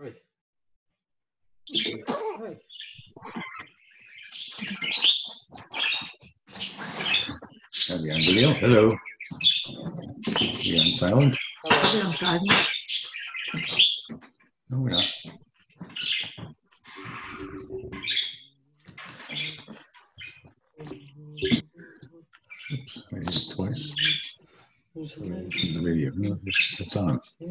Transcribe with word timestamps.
Oi. 0.00 0.14
Oi. 2.40 2.58
Are 7.90 8.02
we 8.02 8.10
on 8.12 8.20
video? 8.20 8.52
Hello. 8.52 8.96
We 10.26 10.78
on 10.78 10.92
silent? 10.98 11.36
Hello. 11.64 12.48
No, 14.70 14.78
we're 14.78 14.90
not. 14.90 15.06
The 25.18 25.80
video, 25.82 26.12
no, 26.14 26.38
it's, 26.46 26.80
it's 26.80 26.96
on. 26.96 27.20
Let 27.40 27.50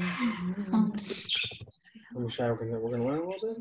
me 2.16 2.30
show 2.30 2.58
we're 2.60 2.80
we're 2.80 2.92
gonna 2.92 3.06
learn 3.06 3.20
a 3.20 3.28
little 3.28 3.36
bit. 3.42 3.58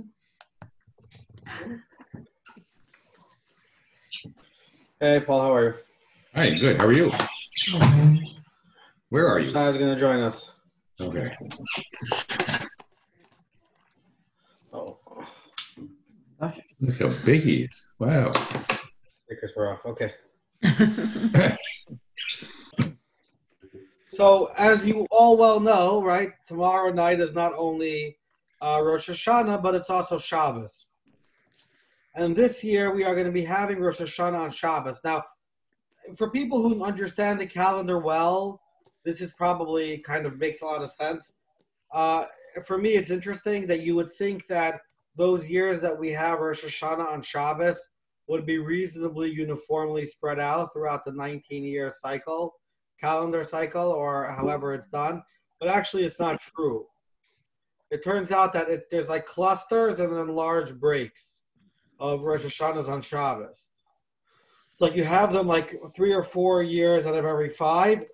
Hey, 5.00 5.20
Paul, 5.20 5.40
how 5.40 5.54
are 5.54 5.64
you? 5.64 5.74
Hi, 6.36 6.56
good, 6.56 6.76
how 6.78 6.86
are 6.86 6.92
you? 6.92 7.10
Where 9.08 9.26
are 9.26 9.40
you? 9.40 9.46
Shai's 9.46 9.76
gonna 9.76 9.98
join 9.98 10.20
us. 10.20 10.52
Okay. 11.00 11.36
Oh, 14.72 14.98
Look 16.80 16.98
how 17.00 17.08
big 17.24 17.42
he 17.42 17.62
is. 17.64 17.88
Wow. 17.98 18.30
speakers 19.24 19.52
were 19.56 19.72
off. 19.72 19.80
Okay. 19.84 20.12
So, 24.16 24.50
as 24.56 24.86
you 24.86 25.06
all 25.10 25.36
well 25.36 25.60
know, 25.60 26.02
right, 26.02 26.30
tomorrow 26.46 26.90
night 26.90 27.20
is 27.20 27.34
not 27.34 27.52
only 27.54 28.16
uh, 28.62 28.80
Rosh 28.82 29.10
Hashanah, 29.10 29.62
but 29.62 29.74
it's 29.74 29.90
also 29.90 30.16
Shabbos. 30.16 30.86
And 32.14 32.34
this 32.34 32.64
year 32.64 32.94
we 32.94 33.04
are 33.04 33.14
going 33.14 33.26
to 33.26 33.32
be 33.32 33.44
having 33.44 33.78
Rosh 33.78 34.00
Hashanah 34.00 34.38
on 34.38 34.50
Shabbos. 34.50 35.00
Now, 35.04 35.22
for 36.16 36.30
people 36.30 36.62
who 36.62 36.82
understand 36.82 37.38
the 37.38 37.46
calendar 37.46 37.98
well, 37.98 38.62
this 39.04 39.20
is 39.20 39.32
probably 39.32 39.98
kind 39.98 40.24
of 40.24 40.38
makes 40.38 40.62
a 40.62 40.64
lot 40.64 40.82
of 40.82 40.90
sense. 40.90 41.30
Uh, 41.92 42.24
for 42.64 42.78
me, 42.78 42.94
it's 42.94 43.10
interesting 43.10 43.66
that 43.66 43.82
you 43.82 43.94
would 43.96 44.14
think 44.14 44.46
that 44.46 44.80
those 45.16 45.46
years 45.46 45.82
that 45.82 45.98
we 45.98 46.10
have 46.12 46.38
Rosh 46.38 46.64
Hashanah 46.64 47.06
on 47.06 47.20
Shabbos 47.20 47.90
would 48.28 48.46
be 48.46 48.56
reasonably 48.56 49.30
uniformly 49.30 50.06
spread 50.06 50.40
out 50.40 50.72
throughout 50.72 51.04
the 51.04 51.12
19 51.12 51.64
year 51.64 51.92
cycle, 51.94 52.54
calendar 53.00 53.44
cycle, 53.44 53.90
or 53.90 54.26
however 54.26 54.74
it's 54.74 54.88
done. 54.88 55.22
But 55.60 55.68
actually, 55.68 56.04
it's 56.04 56.20
not 56.20 56.40
true. 56.40 56.86
It 57.90 58.02
turns 58.02 58.32
out 58.32 58.52
that 58.52 58.68
it, 58.68 58.90
there's 58.90 59.08
like 59.08 59.26
clusters 59.26 60.00
and 60.00 60.14
then 60.14 60.28
large 60.28 60.74
breaks 60.74 61.40
of 61.98 62.22
Rosh 62.22 62.44
Hashanahs 62.44 62.88
on 62.88 63.00
Shabbos. 63.00 63.68
It's 64.72 64.80
like 64.80 64.94
you 64.94 65.04
have 65.04 65.32
them 65.32 65.46
like 65.46 65.74
three 65.94 66.12
or 66.12 66.22
four 66.22 66.62
years 66.62 67.06
out 67.06 67.14
of 67.14 67.24
every 67.24 67.48
five. 67.48 68.04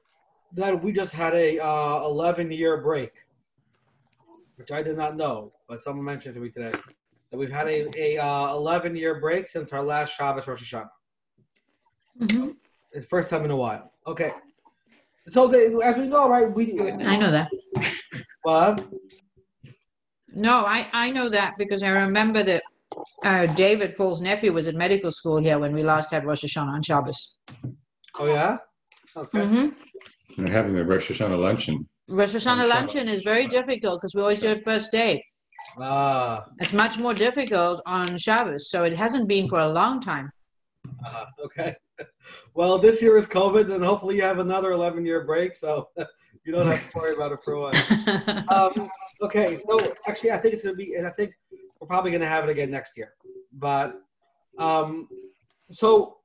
Then 0.52 0.80
we 0.80 0.92
just 0.92 1.12
had 1.12 1.34
a 1.34 1.58
uh, 1.58 2.04
11 2.04 2.52
year 2.52 2.80
break, 2.82 3.12
which 4.56 4.70
I 4.70 4.82
did 4.82 4.96
not 4.96 5.16
know, 5.16 5.52
but 5.68 5.82
someone 5.82 6.04
mentioned 6.04 6.34
to 6.34 6.40
me 6.40 6.50
today 6.50 6.72
that 7.30 7.38
we've 7.38 7.50
had 7.50 7.66
a, 7.66 7.90
a 7.96 8.22
uh, 8.22 8.54
11 8.54 8.94
year 8.94 9.18
break 9.18 9.48
since 9.48 9.72
our 9.72 9.82
last 9.82 10.14
Shabbos 10.14 10.46
Rosh 10.46 10.72
Hashanah. 10.72 10.90
Mhm. 12.20 12.56
It's 12.92 13.06
first 13.06 13.30
time 13.30 13.44
in 13.44 13.50
a 13.50 13.56
while. 13.56 13.90
Okay. 14.06 14.32
So 15.28 15.46
they, 15.46 15.66
as 15.84 15.96
we 15.96 16.08
know, 16.08 16.28
right? 16.28 16.52
We 16.52 16.78
I 16.80 17.16
know 17.16 17.30
that. 17.30 17.50
What? 18.42 18.84
No, 20.34 20.64
I, 20.64 20.88
I 20.92 21.10
know 21.10 21.28
that 21.28 21.54
because 21.58 21.82
I 21.82 21.90
remember 21.90 22.42
that 22.42 22.62
uh, 23.22 23.46
David, 23.46 23.96
Paul's 23.96 24.20
nephew, 24.20 24.52
was 24.52 24.66
at 24.66 24.74
medical 24.74 25.12
school 25.12 25.38
here 25.38 25.58
when 25.58 25.74
we 25.74 25.82
last 25.82 26.10
had 26.10 26.24
Rosh 26.24 26.44
Hashanah 26.44 26.68
on 26.72 26.82
Shabbos. 26.82 27.38
Oh 28.18 28.26
yeah. 28.26 28.56
Okay. 29.16 29.44
hmm 29.46 29.68
We're 30.38 30.50
having 30.50 30.76
a 30.78 30.84
Rosh 30.84 31.10
Hashanah 31.10 31.38
luncheon. 31.38 31.86
Rosh 32.08 32.34
Hashanah 32.34 32.68
luncheon 32.68 33.08
is 33.08 33.22
very 33.22 33.46
difficult 33.46 34.00
because 34.00 34.14
we 34.14 34.22
always 34.22 34.40
do 34.40 34.48
it 34.48 34.64
first 34.64 34.90
day. 34.90 35.24
Ah. 35.78 36.44
It's 36.58 36.72
much 36.72 36.98
more 36.98 37.14
difficult 37.14 37.80
on 37.86 38.18
Shabbos, 38.18 38.70
so 38.70 38.84
it 38.84 38.94
hasn't 38.96 39.28
been 39.28 39.48
for 39.48 39.60
a 39.60 39.68
long 39.68 40.00
time. 40.00 40.30
Uh, 41.06 41.24
okay. 41.44 41.74
Well, 42.54 42.78
this 42.78 43.02
year 43.02 43.16
is 43.16 43.26
COVID, 43.26 43.74
and 43.74 43.84
hopefully 43.84 44.16
you 44.16 44.22
have 44.22 44.38
another 44.38 44.72
11 44.72 45.04
year 45.06 45.24
break, 45.24 45.56
so 45.56 45.88
you 46.44 46.52
don't 46.52 46.66
have 46.66 46.90
to 46.90 46.98
worry 46.98 47.14
about 47.14 47.32
it 47.32 47.40
for 47.44 47.54
a 47.54 47.60
while. 47.60 48.44
Um, 48.48 48.88
okay, 49.22 49.56
so 49.56 49.94
actually, 50.06 50.32
I 50.32 50.38
think 50.38 50.54
it's 50.54 50.62
gonna 50.62 50.76
be, 50.76 50.94
and 50.94 51.06
I 51.06 51.10
think 51.10 51.32
we're 51.80 51.86
probably 51.86 52.10
gonna 52.10 52.28
have 52.28 52.44
it 52.44 52.50
again 52.50 52.70
next 52.70 52.96
year. 52.96 53.14
But 53.52 54.00
um, 54.58 55.08
so 55.70 56.18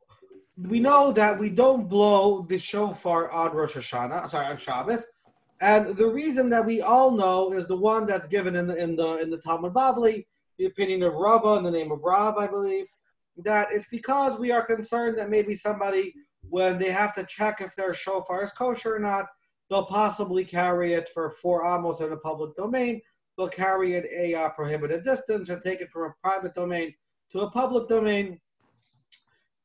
we 0.57 0.79
know 0.79 1.11
that 1.13 1.37
we 1.37 1.49
don't 1.49 1.87
blow 1.87 2.41
the 2.41 2.57
shofar 2.57 3.29
on 3.29 3.55
Rosh 3.55 3.77
Hashanah, 3.77 4.29
sorry, 4.29 4.47
on 4.47 4.57
Shabbos, 4.57 5.03
and 5.61 5.95
the 5.95 6.07
reason 6.07 6.49
that 6.49 6.65
we 6.65 6.81
all 6.81 7.11
know 7.11 7.53
is 7.53 7.67
the 7.67 7.75
one 7.75 8.05
that's 8.05 8.27
given 8.27 8.55
in 8.55 8.67
the 8.67 8.75
in 8.75 8.95
the 8.95 9.17
in 9.17 9.29
the 9.29 9.37
Talmud 9.37 9.73
Bavli, 9.73 10.25
the 10.57 10.65
opinion 10.65 11.03
of 11.03 11.13
Rava 11.13 11.55
in 11.55 11.63
the 11.63 11.71
name 11.71 11.91
of 11.91 12.01
Rav, 12.03 12.37
I 12.37 12.47
believe, 12.47 12.85
that 13.43 13.69
it's 13.71 13.87
because 13.89 14.39
we 14.39 14.51
are 14.51 14.65
concerned 14.65 15.17
that 15.17 15.29
maybe 15.29 15.55
somebody, 15.55 16.13
when 16.41 16.77
they 16.77 16.91
have 16.91 17.13
to 17.15 17.25
check 17.25 17.61
if 17.61 17.75
their 17.75 17.93
shofar 17.93 18.43
is 18.43 18.51
kosher 18.51 18.95
or 18.95 18.99
not, 18.99 19.25
they'll 19.69 19.85
possibly 19.85 20.45
carry 20.45 20.93
it 20.93 21.09
for 21.13 21.31
four 21.31 21.65
amos 21.65 22.01
in 22.01 22.11
a 22.11 22.17
public 22.17 22.55
domain. 22.55 23.01
They'll 23.37 23.49
carry 23.49 23.93
it 23.93 24.05
a 24.11 24.33
uh, 24.33 24.49
prohibited 24.49 25.03
distance 25.03 25.49
or 25.49 25.59
take 25.59 25.81
it 25.81 25.91
from 25.91 26.03
a 26.03 26.13
private 26.21 26.55
domain 26.55 26.93
to 27.31 27.41
a 27.41 27.51
public 27.51 27.87
domain, 27.87 28.39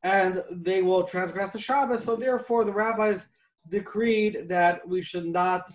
and 0.02 0.42
they 0.50 0.82
will 0.82 1.04
transgress 1.04 1.52
the 1.52 1.58
Shabbos. 1.58 2.04
So 2.04 2.16
therefore, 2.16 2.64
the 2.64 2.72
rabbis 2.72 3.28
decreed 3.70 4.48
that 4.48 4.86
we 4.86 5.00
should 5.00 5.26
not 5.26 5.70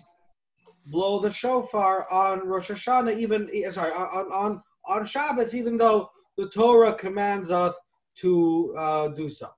blow 0.86 1.18
the 1.18 1.30
shofar 1.30 2.10
on 2.12 2.46
Rosh 2.46 2.70
Hashanah, 2.70 3.18
even 3.18 3.48
eh, 3.52 3.70
sorry 3.70 3.92
on 3.92 4.30
on 4.32 4.62
on 4.86 5.04
Shabbos, 5.04 5.54
even 5.54 5.76
though 5.76 6.10
the 6.36 6.48
Torah 6.50 6.94
commands 6.94 7.50
us 7.50 7.74
to 8.20 8.74
uh, 8.76 9.08
do 9.08 9.28
so. 9.28 9.48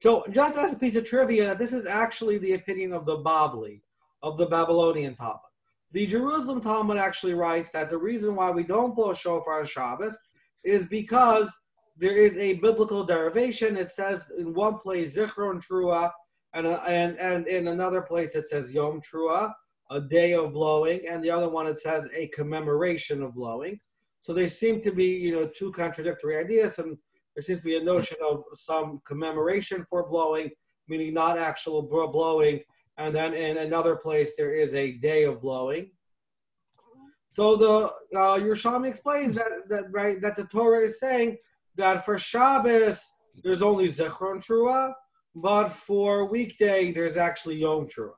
So, 0.00 0.24
just 0.30 0.56
as 0.56 0.72
a 0.72 0.76
piece 0.76 0.96
of 0.96 1.04
trivia, 1.04 1.54
this 1.54 1.72
is 1.72 1.86
actually 1.86 2.38
the 2.38 2.52
opinion 2.52 2.92
of 2.92 3.06
the 3.06 3.18
Bavli, 3.18 3.80
of 4.22 4.36
the 4.36 4.46
Babylonian 4.46 5.14
Talmud. 5.14 5.40
The 5.92 6.06
Jerusalem 6.06 6.60
Talmud 6.60 6.98
actually 6.98 7.34
writes 7.34 7.70
that 7.70 7.88
the 7.88 7.98
reason 7.98 8.34
why 8.34 8.50
we 8.50 8.62
don't 8.62 8.94
blow 8.94 9.14
shofar 9.14 9.60
on 9.60 9.66
Shabbos 9.66 10.18
is 10.64 10.84
because 10.86 11.50
there 11.96 12.16
is 12.16 12.36
a 12.36 12.54
biblical 12.54 13.04
derivation. 13.04 13.76
It 13.76 13.90
says 13.90 14.30
in 14.36 14.52
one 14.52 14.78
place 14.78 15.16
Zichron 15.16 15.64
Trua, 15.64 16.10
and, 16.52 16.66
and, 16.66 17.16
and 17.18 17.46
in 17.46 17.68
another 17.68 18.02
place 18.02 18.34
it 18.34 18.48
says 18.48 18.72
Yom 18.72 19.00
Trua, 19.00 19.52
a 19.90 20.00
day 20.00 20.34
of 20.34 20.52
blowing, 20.52 21.06
and 21.08 21.22
the 21.22 21.30
other 21.30 21.48
one 21.48 21.66
it 21.66 21.78
says 21.78 22.08
a 22.14 22.26
commemoration 22.28 23.22
of 23.22 23.34
blowing. 23.34 23.80
So 24.20 24.34
they 24.34 24.48
seem 24.48 24.82
to 24.82 24.92
be, 24.92 25.06
you 25.06 25.32
know, 25.32 25.48
two 25.56 25.72
contradictory 25.72 26.36
ideas, 26.36 26.78
and 26.78 26.98
there 27.36 27.42
seems 27.42 27.58
to 27.58 27.66
be 27.66 27.76
a 27.76 27.84
notion 27.84 28.16
of 28.26 28.44
some 28.54 29.00
commemoration 29.04 29.84
for 29.88 30.08
blowing, 30.08 30.50
meaning 30.88 31.12
not 31.12 31.38
actual 31.38 31.82
blowing, 31.82 32.60
and 32.96 33.14
then 33.14 33.34
in 33.34 33.58
another 33.58 33.94
place 33.94 34.32
there 34.38 34.54
is 34.54 34.74
a 34.74 34.92
day 34.92 35.24
of 35.24 35.42
blowing. 35.42 35.90
So 37.28 37.54
the 37.56 38.18
uh, 38.18 38.38
Yerushalmi 38.38 38.88
explains 38.88 39.34
that, 39.34 39.68
that 39.68 39.84
right 39.90 40.18
that 40.22 40.36
the 40.36 40.44
Torah 40.44 40.86
is 40.86 40.98
saying 40.98 41.36
that 41.76 42.06
for 42.06 42.18
Shabbos 42.18 43.04
there's 43.44 43.60
only 43.60 43.88
Zechron 43.88 44.42
Trua, 44.42 44.94
but 45.34 45.68
for 45.68 46.24
weekday 46.24 46.90
there's 46.90 47.18
actually 47.18 47.56
Yom 47.56 47.86
Trua. 47.86 48.14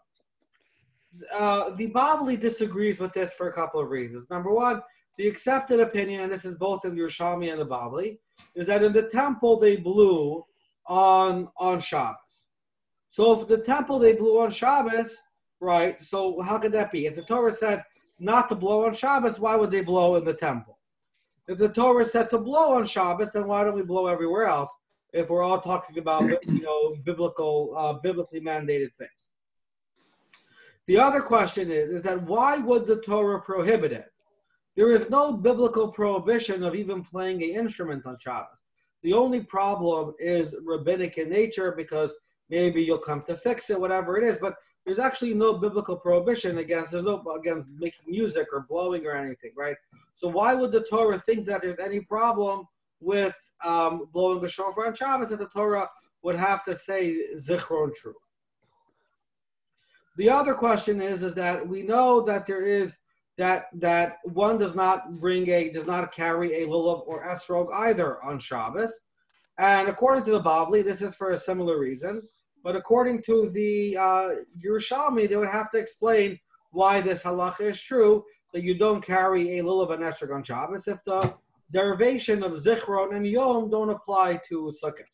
Uh, 1.37 1.75
the 1.75 1.91
Bavli 1.91 2.39
disagrees 2.39 3.01
with 3.01 3.13
this 3.15 3.33
for 3.33 3.49
a 3.49 3.53
couple 3.53 3.81
of 3.81 3.91
reasons. 3.91 4.31
Number 4.31 4.53
one, 4.53 4.81
the 5.19 5.29
accepted 5.29 5.81
opinion, 5.81 6.23
and 6.23 6.33
this 6.33 6.45
is 6.45 6.57
both 6.57 6.85
in 6.85 6.95
the 6.95 7.03
Yerushalmi 7.03 7.51
and 7.51 7.61
the 7.61 7.67
Bavli, 7.67 8.19
is 8.55 8.69
that 8.69 8.85
in 8.85 8.93
the 8.93 9.03
temple 9.03 9.59
they 9.59 9.77
blew 9.77 10.45
on 10.87 11.49
on 11.57 11.81
Shabbos. 11.81 12.47
So 13.11 13.41
if 13.41 13.49
the 13.49 13.59
temple 13.59 13.99
they 13.99 14.15
blew 14.15 14.41
on 14.41 14.51
Shabbos, 14.51 15.15
right? 15.61 16.03
So 16.03 16.41
how 16.41 16.59
could 16.59 16.73
that 16.73 16.93
be? 16.93 17.07
If 17.07 17.17
the 17.17 17.25
Torah 17.25 17.53
said 17.53 17.83
not 18.21 18.49
to 18.49 18.55
blow 18.55 18.87
on 18.87 18.95
Shabbos, 18.95 19.41
why 19.41 19.57
would 19.57 19.73
they 19.73 19.83
blow 19.83 20.15
in 20.17 20.25
the 20.25 20.35
temple? 20.35 20.79
If 21.49 21.59
the 21.59 21.69
Torah 21.69 22.05
said 22.05 22.31
to 22.31 22.39
blow 22.39 22.75
on 22.75 22.87
Shabbos, 22.87 23.33
then 23.33 23.49
why 23.49 23.65
don't 23.65 23.75
we 23.75 23.83
blow 23.83 24.07
everywhere 24.07 24.45
else? 24.45 24.71
If 25.13 25.31
we're 25.31 25.43
all 25.43 25.61
talking 25.61 25.99
about 25.99 26.31
you 26.45 26.63
know 26.63 26.95
biblical, 27.03 27.75
uh, 27.77 27.95
biblically 27.95 28.41
mandated 28.41 28.91
things. 28.99 29.31
The 30.87 30.99
other 30.99 31.21
question 31.21 31.73
is, 31.73 31.91
is 31.91 32.03
that 32.03 32.23
why 32.23 32.59
would 32.59 32.87
the 32.87 33.01
Torah 33.01 33.43
prohibit 33.43 33.93
it? 33.93 34.07
There 34.79 34.93
is 34.93 35.11
no 35.11 35.33
biblical 35.33 35.91
prohibition 35.91 36.63
of 36.63 36.77
even 36.77 37.03
playing 37.03 37.43
an 37.43 37.51
instrument 37.51 38.07
on 38.07 38.17
Shabbos. 38.17 38.63
The 39.03 39.13
only 39.13 39.41
problem 39.41 40.15
is 40.21 40.55
rabbinic 40.65 41.19
in 41.19 41.31
nature 41.31 41.73
because 41.73 42.15
maybe 42.49 42.81
you'll 42.85 42.99
come 42.99 43.25
to 43.27 43.37
fix 43.37 43.71
it, 43.71 43.81
whatever 43.81 44.19
it 44.19 44.23
is. 44.23 44.39
But 44.39 44.55
there's 44.87 45.01
actually 45.01 45.35
no 45.35 45.55
biblical 45.55 45.97
prohibition 45.97 46.59
against 46.59 46.93
there's 46.93 47.03
no 47.03 47.21
against 47.37 47.67
making 47.77 48.05
music 48.07 48.47
or 48.53 48.67
blowing 48.69 49.05
or 49.05 49.17
anything, 49.17 49.51
right? 49.57 49.75
So 50.15 50.29
why 50.29 50.55
would 50.55 50.71
the 50.71 50.87
Torah 50.89 51.19
think 51.19 51.45
that 51.47 51.61
there's 51.61 51.81
any 51.81 51.99
problem 51.99 52.65
with 53.01 53.35
um, 53.65 54.07
blowing 54.13 54.41
the 54.41 54.49
shofar 54.49 54.87
on 54.87 54.95
Shabbos? 54.95 55.31
That 55.31 55.41
the 55.41 55.49
Torah 55.49 55.89
would 56.23 56.37
have 56.37 56.65
to 56.67 56.77
say 56.77 57.35
zichron 57.37 57.91
trua. 58.01 58.13
The 60.17 60.31
other 60.31 60.55
question 60.55 61.03
is 61.03 61.25
is 61.25 61.35
that 61.35 61.67
we 61.67 61.83
know 61.83 62.21
that 62.21 62.47
there 62.47 62.63
is 62.63 62.99
that 63.39 63.67
that 63.75 64.17
one 64.25 64.59
does 64.59 64.75
not 64.75 65.21
bring 65.21 65.49
a 65.49 65.71
does 65.71 65.87
not 65.87 66.13
carry 66.13 66.63
a 66.63 66.67
lulav 66.67 67.07
or 67.07 67.25
esrog 67.25 67.73
either 67.73 68.23
on 68.23 68.39
Shabbos, 68.39 68.93
and 69.59 69.89
according 69.89 70.25
to 70.25 70.33
the 70.33 70.43
Bavli, 70.43 70.85
this 70.85 71.01
is 71.01 71.15
for 71.15 71.31
a 71.31 71.39
similar 71.39 71.79
reason. 71.79 72.23
But 72.65 72.75
according 72.75 73.23
to 73.23 73.51
the 73.51 73.97
uh, 73.97 74.31
Yerushalmi, 74.63 75.29
they 75.29 75.37
would 75.37 75.49
have 75.49 75.71
to 75.71 75.79
explain 75.79 76.39
why 76.73 77.01
this 77.01 77.23
halacha 77.23 77.71
is 77.71 77.81
true 77.81 78.25
that 78.53 78.65
you 78.65 78.77
don't 78.77 79.01
carry 79.01 79.59
a 79.59 79.63
lulav 79.63 79.93
and 79.95 80.03
esrog 80.03 80.35
on 80.35 80.43
Shabbos 80.43 80.89
if 80.89 80.99
the 81.07 81.35
derivation 81.71 82.43
of 82.43 82.53
zichron 82.53 83.15
and 83.15 83.27
yom 83.27 83.71
don't 83.71 83.91
apply 83.91 84.41
to 84.49 84.73
sukkot. 84.83 85.07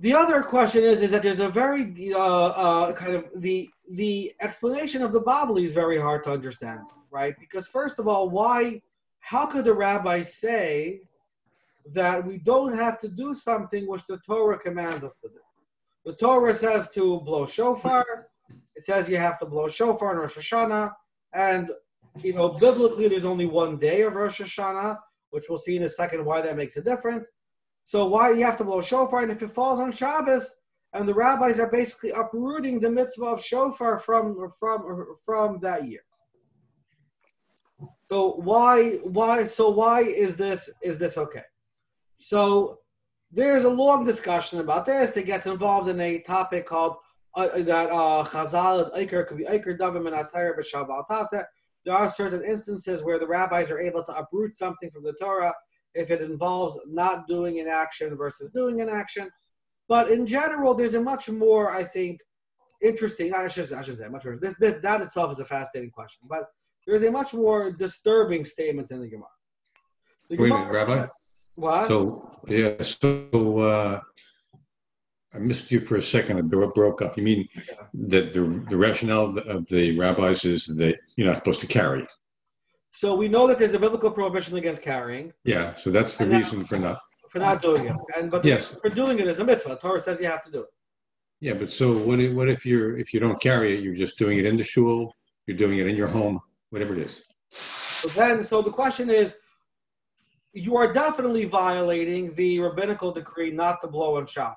The 0.00 0.14
other 0.14 0.42
question 0.42 0.84
is 0.84 1.00
is 1.00 1.12
that 1.12 1.22
there's 1.22 1.38
a 1.38 1.48
very 1.48 2.12
uh, 2.12 2.46
uh, 2.48 2.92
kind 2.92 3.14
of 3.14 3.24
the 3.36 3.70
the 3.90 4.34
explanation 4.40 5.02
of 5.02 5.12
the 5.12 5.20
Bavli 5.20 5.64
is 5.64 5.72
very 5.72 5.98
hard 5.98 6.24
to 6.24 6.32
understand, 6.32 6.80
right? 7.10 7.34
Because 7.38 7.66
first 7.66 7.98
of 7.98 8.08
all, 8.08 8.30
why? 8.30 8.82
How 9.20 9.46
could 9.46 9.64
the 9.64 9.74
rabbi 9.74 10.22
say 10.22 11.00
that 11.92 12.26
we 12.26 12.38
don't 12.38 12.76
have 12.76 12.98
to 13.00 13.08
do 13.08 13.34
something 13.34 13.86
which 13.86 14.06
the 14.08 14.18
Torah 14.18 14.58
commands 14.58 15.04
us 15.04 15.12
to 15.22 15.28
do. 15.28 15.40
The 16.04 16.14
Torah 16.14 16.54
says 16.54 16.88
to 16.90 17.20
blow 17.20 17.46
shofar. 17.46 18.28
It 18.74 18.84
says 18.84 19.08
you 19.08 19.16
have 19.16 19.38
to 19.40 19.46
blow 19.46 19.68
shofar 19.68 20.12
in 20.12 20.18
Rosh 20.18 20.36
Hashanah, 20.36 20.92
and 21.32 21.70
you 22.22 22.32
know 22.32 22.50
biblically 22.50 23.08
there's 23.08 23.24
only 23.24 23.46
one 23.46 23.78
day 23.78 24.02
of 24.02 24.14
Rosh 24.14 24.40
Hashanah, 24.40 24.98
which 25.30 25.44
we'll 25.48 25.58
see 25.58 25.76
in 25.76 25.84
a 25.84 25.88
second 25.88 26.24
why 26.24 26.40
that 26.42 26.56
makes 26.56 26.76
a 26.76 26.82
difference. 26.82 27.28
So 27.84 28.06
why 28.06 28.32
you 28.32 28.44
have 28.44 28.58
to 28.58 28.64
blow 28.64 28.80
shofar, 28.80 29.22
and 29.22 29.32
if 29.32 29.42
it 29.42 29.50
falls 29.50 29.80
on 29.80 29.92
Shabbos, 29.92 30.56
and 30.96 31.08
the 31.08 31.14
rabbis 31.14 31.58
are 31.58 31.70
basically 31.70 32.10
uprooting 32.10 32.80
the 32.80 32.90
mitzvah 32.90 33.26
of 33.26 33.44
shofar 33.44 33.98
from 33.98 34.50
from 34.58 35.06
from 35.24 35.60
that 35.60 35.86
year. 35.88 36.00
So 38.10 38.34
why 38.36 38.98
why 39.02 39.44
so 39.44 39.70
why 39.70 40.00
is 40.00 40.36
this 40.36 40.68
is 40.82 40.98
this 40.98 41.18
okay? 41.18 41.42
So 42.16 42.78
there's 43.30 43.64
a 43.64 43.68
long 43.68 44.04
discussion 44.04 44.60
about 44.60 44.86
this. 44.86 45.12
They 45.12 45.22
get 45.22 45.46
involved 45.46 45.88
in 45.88 46.00
a 46.00 46.20
topic 46.20 46.66
called 46.66 46.96
uh, 47.34 47.48
that 47.62 47.90
uh, 47.90 48.24
Chazal 48.24 48.84
is 48.84 48.90
Iker 48.90 49.26
could 49.26 49.36
be 49.36 49.44
Iker 49.44 49.76
Davim 49.78 50.06
and 50.06 50.16
Atayr 50.16 50.58
b'Shabbal 50.58 51.06
Taseh. 51.10 51.44
There 51.84 51.94
are 51.94 52.10
certain 52.10 52.42
instances 52.42 53.04
where 53.04 53.18
the 53.18 53.26
rabbis 53.26 53.70
are 53.70 53.78
able 53.78 54.02
to 54.04 54.16
uproot 54.16 54.56
something 54.56 54.90
from 54.90 55.04
the 55.04 55.14
Torah 55.20 55.54
if 55.94 56.10
it 56.10 56.20
involves 56.20 56.78
not 56.86 57.28
doing 57.28 57.60
an 57.60 57.68
action 57.68 58.16
versus 58.16 58.50
doing 58.50 58.80
an 58.80 58.88
action. 58.88 59.28
But 59.88 60.10
in 60.10 60.26
general, 60.26 60.74
there's 60.74 60.94
a 60.94 61.00
much 61.00 61.28
more, 61.28 61.70
I 61.70 61.84
think, 61.84 62.20
interesting. 62.82 63.32
I 63.34 63.48
should, 63.48 63.72
I 63.72 63.82
should 63.82 63.98
say 63.98 64.08
much 64.08 64.24
more. 64.24 64.38
This, 64.38 64.54
that 64.82 65.00
itself 65.00 65.32
is 65.32 65.38
a 65.38 65.44
fascinating 65.44 65.90
question, 65.90 66.26
but 66.28 66.46
there's 66.86 67.02
a 67.02 67.10
much 67.10 67.34
more 67.34 67.72
disturbing 67.72 68.44
statement 68.44 68.90
in 68.90 69.00
the 69.00 69.08
Gemara. 69.08 69.28
The 70.28 70.36
Wait 70.36 70.50
a 70.50 70.54
minute, 70.54 70.72
Rabbi. 70.72 71.06
What? 71.56 71.88
So, 71.88 72.40
yeah, 72.48 72.82
so 72.82 73.58
uh, 73.60 74.00
I 75.32 75.38
missed 75.38 75.70
you 75.70 75.80
for 75.80 75.96
a 75.96 76.02
second. 76.02 76.38
It 76.38 76.74
broke 76.74 77.02
up. 77.02 77.16
You 77.16 77.22
mean 77.22 77.48
that 77.94 78.32
the, 78.32 78.64
the 78.68 78.76
rationale 78.76 79.38
of 79.38 79.66
the 79.66 79.96
rabbis 79.98 80.44
is 80.44 80.66
that 80.76 80.96
you're 81.16 81.26
not 81.26 81.36
supposed 81.36 81.60
to 81.60 81.66
carry? 81.66 82.06
So 82.92 83.14
we 83.14 83.28
know 83.28 83.46
that 83.46 83.58
there's 83.58 83.74
a 83.74 83.78
biblical 83.78 84.10
prohibition 84.10 84.56
against 84.56 84.82
carrying. 84.82 85.32
Yeah, 85.44 85.74
so 85.76 85.90
that's 85.90 86.16
the 86.16 86.24
and 86.24 86.32
reason 86.32 86.64
for 86.64 86.78
not 86.78 86.98
for 87.36 87.46
not 87.46 87.62
doing 87.62 87.86
it, 87.86 87.96
and 88.16 88.30
but 88.30 88.44
yes. 88.44 88.74
for 88.80 88.88
doing 88.88 89.18
it 89.18 89.26
is 89.26 89.38
a 89.38 89.44
mitzvah. 89.44 89.78
Torah 89.80 90.00
says 90.00 90.20
you 90.20 90.26
have 90.26 90.44
to 90.44 90.50
do 90.50 90.60
it. 90.60 90.68
Yeah, 91.40 91.54
but 91.54 91.70
so 91.70 91.98
what? 91.98 92.18
If, 92.20 92.32
what 92.32 92.48
if 92.48 92.64
you're 92.64 92.98
if 92.98 93.12
you 93.12 93.20
don't 93.20 93.40
carry 93.40 93.76
it, 93.76 93.82
you're 93.82 93.94
just 93.94 94.18
doing 94.18 94.38
it 94.38 94.46
in 94.46 94.56
the 94.56 94.64
shul, 94.64 95.14
you're 95.46 95.56
doing 95.56 95.78
it 95.78 95.86
in 95.86 95.96
your 95.96 96.08
home, 96.08 96.40
whatever 96.70 96.94
it 96.94 97.00
is. 97.00 97.22
So 97.50 98.08
then, 98.08 98.44
so 98.44 98.62
the 98.62 98.70
question 98.70 99.10
is, 99.10 99.34
you 100.52 100.76
are 100.76 100.92
definitely 100.92 101.44
violating 101.44 102.34
the 102.34 102.60
rabbinical 102.60 103.12
decree 103.12 103.50
not 103.50 103.80
to 103.82 103.88
blow 103.88 104.16
on 104.16 104.26
Shabbos. 104.26 104.56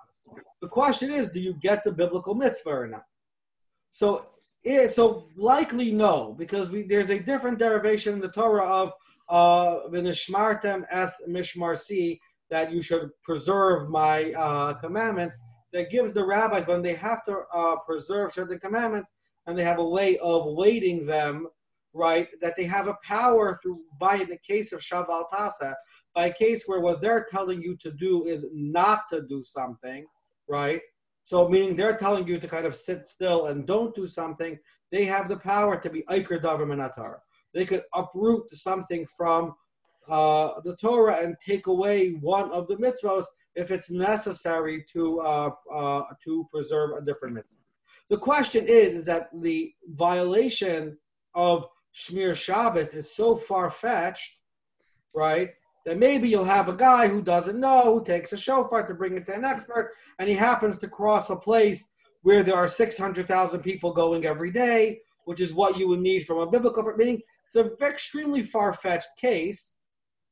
The 0.62 0.68
question 0.68 1.12
is, 1.12 1.30
do 1.30 1.40
you 1.40 1.54
get 1.54 1.84
the 1.84 1.92
biblical 1.92 2.36
mitzvah 2.36 2.70
or 2.70 2.88
not? 2.88 3.04
So, 3.92 4.28
it, 4.64 4.92
so 4.92 5.30
likely 5.36 5.92
no, 5.92 6.36
because 6.38 6.70
we, 6.70 6.84
there's 6.84 7.10
a 7.10 7.20
different 7.20 7.60
derivation 7.60 8.14
in 8.14 8.20
the 8.20 8.30
Torah 8.30 8.66
of 8.66 8.94
uh, 9.30 9.88
v'nishmartem 9.90 10.86
es 10.90 11.14
mishmarsi 11.28 12.20
that 12.50 12.72
you 12.72 12.81
should 12.81 13.10
preserve 13.24 13.90
my 13.90 14.34
uh, 14.34 14.74
commandments. 14.74 15.36
That 15.72 15.92
gives 15.92 16.16
the 16.16 16.25
rabbis 16.25 16.66
when 16.66 16.81
they 16.81 16.96
have 16.96 17.24
to 17.25 17.42
uh, 17.54 17.75
preserve 17.86 18.34
certain 18.34 18.57
commandments 18.57 19.07
and 19.46 19.57
they 19.57 19.63
have 19.63 19.78
a 19.78 19.88
way 19.88 20.18
of 20.18 20.56
weighting 20.56 21.06
them 21.06 21.48
right? 21.94 22.28
That 22.42 22.56
they 22.57 22.66
have 22.66 22.88
a 22.88 22.98
power 23.04 23.60
through, 23.62 23.80
by 24.00 24.16
in 24.16 24.30
the 24.30 24.38
case 24.38 24.72
of 24.72 24.81
Shabbal 24.81 25.30
Tasa, 25.31 25.75
by 26.13 26.28
a 26.28 26.34
case 26.34 26.63
where 26.66 26.80
what 26.80 27.01
they're 27.01 27.28
telling 27.31 27.62
you 27.62 27.78
to 27.78 27.92
do 27.92 28.25
is 28.25 28.46
not 28.54 29.04
to 29.12 29.22
do 29.22 29.44
something, 29.44 30.06
right? 30.48 30.81
So 31.24 31.48
meaning 31.48 31.75
they're 31.75 31.98
telling 31.98 32.28
you 32.28 32.40
to 32.40 32.48
kind 32.48 32.66
of 32.66 32.75
sit 32.75 33.07
still 33.07 33.48
and 33.48 33.68
don't 33.68 33.96
do 33.96 34.07
something, 34.07 34.57
they 34.92 35.06
have 35.06 35.30
the 35.30 35.38
power 35.38 35.80
to 35.80 35.90
be 35.90 36.04
Iker 36.10 36.42
Davar 36.42 37.18
They 37.54 37.66
could 37.66 37.84
uproot 37.94 38.50
something 38.51 39.06
from 39.16 39.54
uh, 40.10 40.60
the 40.64 40.76
Torah 40.78 41.18
and 41.18 41.36
take 41.46 41.68
away 41.68 42.12
one 42.12 42.52
of 42.52 42.68
the 42.68 42.76
mitzvahs 42.76 43.26
if 43.56 43.72
it's 43.72 43.90
necessary 43.90 44.86
to 44.94 45.20
uh, 45.20 45.52
uh, 45.72 46.02
to 46.24 46.48
preserve 46.52 46.92
a 46.98 47.06
different 47.06 47.36
mitzvah. 47.36 47.56
The 48.10 48.18
question 48.18 48.66
is, 48.68 48.96
is 48.96 49.06
that 49.06 49.30
the 49.34 49.74
violation 49.90 50.98
of 51.36 51.66
Shmir 51.96 52.36
Shabbos 52.36 52.94
is 52.94 53.13
so 53.13 53.36
far 53.36 53.70
fetched, 53.70 54.39
right? 55.13 55.51
That 55.86 55.98
maybe 55.98 56.28
you'll 56.28 56.44
have 56.44 56.70
a 56.70 56.75
guy 56.75 57.08
who 57.08 57.22
doesn't 57.22 57.60
know, 57.60 57.94
who 57.94 58.04
takes 58.04 58.34
a 58.34 58.38
shofar 58.38 58.86
to 58.88 58.94
bring 58.94 59.16
it 59.16 59.25
to 59.28 59.36
an 59.36 59.46
expert, 59.46 59.94
and 60.18 60.28
he 60.28 60.36
happens 60.36 60.80
to 60.80 60.88
cross 60.88 61.30
a 61.30 61.36
place 61.36 61.86
where 62.22 62.44
there 62.44 62.56
are 62.56 62.68
600,000 62.68 63.60
people 63.62 63.94
going 63.94 64.25
every 64.25 64.51
day, 64.51 65.00
which 65.25 65.39
is 65.39 65.54
what 65.54 65.78
you 65.78 65.88
would 65.88 66.01
need 66.01 66.25
from 66.25 66.39
a 66.39 66.50
biblical 66.50 66.84
meaning. 66.98 67.22
It's 67.48 67.56
an 67.56 67.75
extremely 67.86 68.44
far 68.44 68.74
fetched 68.74 69.10
case. 69.18 69.74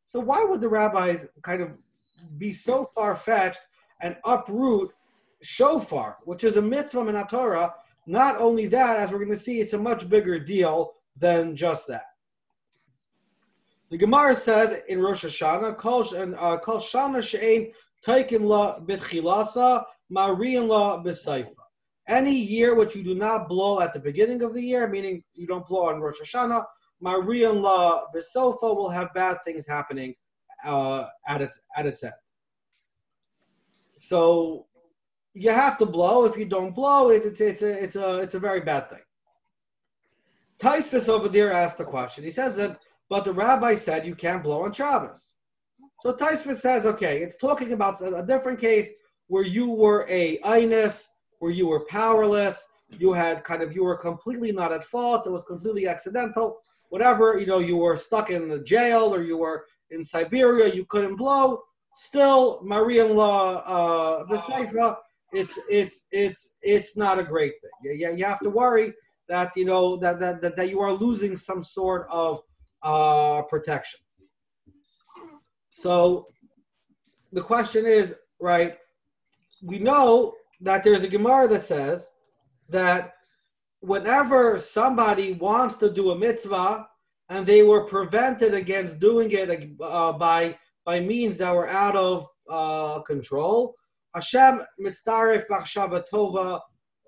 So, 0.08 0.20
why 0.20 0.44
would 0.44 0.62
the 0.62 0.70
rabbis 0.70 1.28
kind 1.42 1.62
of 1.62 1.72
be 2.38 2.54
so 2.54 2.90
far 2.96 3.16
fetched 3.16 3.60
and 4.02 4.16
uproot 4.26 4.92
shofar, 5.42 6.18
which 6.24 6.44
is 6.44 6.58
a 6.58 6.62
mitzvah 6.62 7.08
in 7.08 7.28
Torah? 7.28 7.74
Not 8.06 8.40
only 8.40 8.68
that, 8.68 8.98
as 8.98 9.12
we're 9.12 9.20
going 9.20 9.32
to 9.32 9.38
see, 9.38 9.60
it's 9.60 9.74
a 9.74 9.78
much 9.78 10.08
bigger 10.08 10.40
deal 10.40 10.94
than 11.18 11.56
just 11.56 11.88
that. 11.88 12.06
The 13.90 13.98
Gemara 13.98 14.36
says 14.36 14.82
in 14.88 15.02
Rosh 15.02 15.26
Hashanah, 15.26 15.78
Kol 15.78 16.02
uh, 16.02 16.58
Shana 16.58 17.24
She'ein 17.24 17.72
Taikim 18.06 18.46
La 18.46 18.80
Bitchilasa 18.80 19.84
Marian 20.10 20.68
La 20.68 21.02
B'Saifa. 21.04 21.54
Any 22.08 22.38
year 22.38 22.76
which 22.76 22.96
you 22.96 23.04
do 23.04 23.16
not 23.16 23.50
blow 23.50 23.82
at 23.82 23.94
the 23.94 24.00
beginning 24.00 24.42
of 24.42 24.54
the 24.54 24.62
year, 24.62 24.88
meaning 24.88 25.24
you 25.34 25.48
don't 25.48 25.66
blow 25.66 25.90
on 25.90 26.00
Rosh 26.00 26.20
Hashanah, 26.22 26.66
Marian 27.02 27.62
La 27.62 28.04
B'Sofa 28.14 28.76
will 28.76 28.90
have 28.90 29.14
bad 29.14 29.38
things 29.46 29.68
happening 29.68 30.16
uh, 30.66 31.06
at 31.28 31.42
its 31.42 31.60
at 31.76 31.86
its 31.86 32.04
end. 32.04 32.14
So 34.00 34.66
you 35.34 35.52
have 35.52 35.78
to 35.78 35.86
blow. 35.86 36.26
If 36.26 36.38
you 36.38 36.46
don't 36.46 36.74
blow, 36.74 37.10
it, 37.10 37.26
it's 37.26 37.42
it's 37.42 37.62
a 37.62 37.84
it's 37.84 37.96
a 37.96 38.20
it's 38.20 38.36
a 38.36 38.40
very 38.40 38.62
bad 38.62 38.90
thing. 38.90 39.02
Tosfos 40.60 41.08
over 41.08 41.30
there 41.30 41.54
asked 41.54 41.78
the 41.78 41.86
question. 41.86 42.24
He 42.24 42.32
says 42.32 42.56
that, 42.56 42.80
but 43.10 43.26
the 43.26 43.34
rabbi 43.34 43.76
said 43.76 44.08
you 44.08 44.16
can't 44.16 44.42
blow 44.42 44.62
on 44.64 44.74
Shabbos. 44.74 45.36
So 46.02 46.14
Tosfos 46.14 46.58
says, 46.58 46.86
okay, 46.86 47.22
it's 47.22 47.38
talking 47.38 47.74
about 47.74 48.02
a 48.02 48.26
different 48.26 48.60
case 48.60 48.90
where 49.28 49.44
you 49.44 49.70
were 49.70 50.06
a 50.10 50.40
inus, 50.40 51.06
where 51.40 51.52
you 51.52 51.68
were 51.68 51.86
powerless, 51.86 52.64
you 52.90 53.14
had 53.14 53.44
kind 53.44 53.62
of 53.62 53.76
you 53.76 53.84
were 53.84 53.98
completely 53.98 54.52
not 54.52 54.72
at 54.72 54.86
fault, 54.86 55.28
it 55.28 55.32
was 55.32 55.44
completely 55.44 55.88
accidental, 55.88 56.60
whatever, 56.90 57.38
you 57.40 57.46
know, 57.46 57.60
you 57.60 57.78
were 57.78 57.98
stuck 57.98 58.30
in 58.30 58.52
a 58.52 58.64
jail 58.64 59.14
or 59.14 59.22
you 59.24 59.38
were 59.38 59.66
in 59.92 60.04
Siberia, 60.04 60.74
you 60.74 60.86
couldn't 60.86 61.16
blow. 61.16 61.60
Still, 61.96 62.60
Marie-in-law, 62.64 63.64
uh, 63.66 64.26
it's 65.34 65.58
it's 65.70 66.00
it's 66.12 66.52
it's 66.62 66.96
not 66.96 67.20
a 67.20 67.24
great 67.24 67.54
thing. 67.62 67.98
Yeah, 68.00 68.12
you 68.12 68.24
have 68.26 68.40
to 68.40 68.50
worry 68.50 68.94
that 69.28 69.52
you 69.56 69.66
know 69.66 69.98
that 69.98 70.20
that, 70.20 70.42
that, 70.42 70.56
that 70.56 70.70
you 70.70 70.80
are 70.80 70.94
losing 70.94 71.36
some 71.36 71.64
sort 71.64 72.08
of 72.10 72.42
uh, 72.84 73.42
protection. 73.44 74.00
So 75.70 76.28
the 77.34 77.42
question 77.42 77.86
is, 77.86 78.16
right? 78.40 78.76
We 79.62 79.80
know 79.80 80.34
that 80.62 80.84
there's 80.84 81.04
a 81.04 81.08
Gemara 81.08 81.48
that 81.50 81.66
says 81.66 82.08
that 82.70 83.14
whenever 83.82 84.58
somebody 84.58 85.34
wants 85.34 85.76
to 85.78 85.92
do 85.92 86.12
a 86.12 86.18
mitzvah 86.18 86.88
and 87.30 87.46
they 87.46 87.64
were 87.64 87.86
prevented 87.86 88.54
against 88.54 89.00
doing 89.00 89.32
it 89.32 89.72
uh, 89.82 90.14
by 90.14 90.58
by 90.86 91.00
means 91.00 91.38
that 91.38 91.54
were 91.54 91.68
out 91.68 91.96
of 91.98 92.28
uh, 92.50 93.02
control, 93.02 93.76
Hashem 94.16 94.62
mitzaref 94.80 95.46
b'achshava 95.48 96.04
tova 96.12 96.62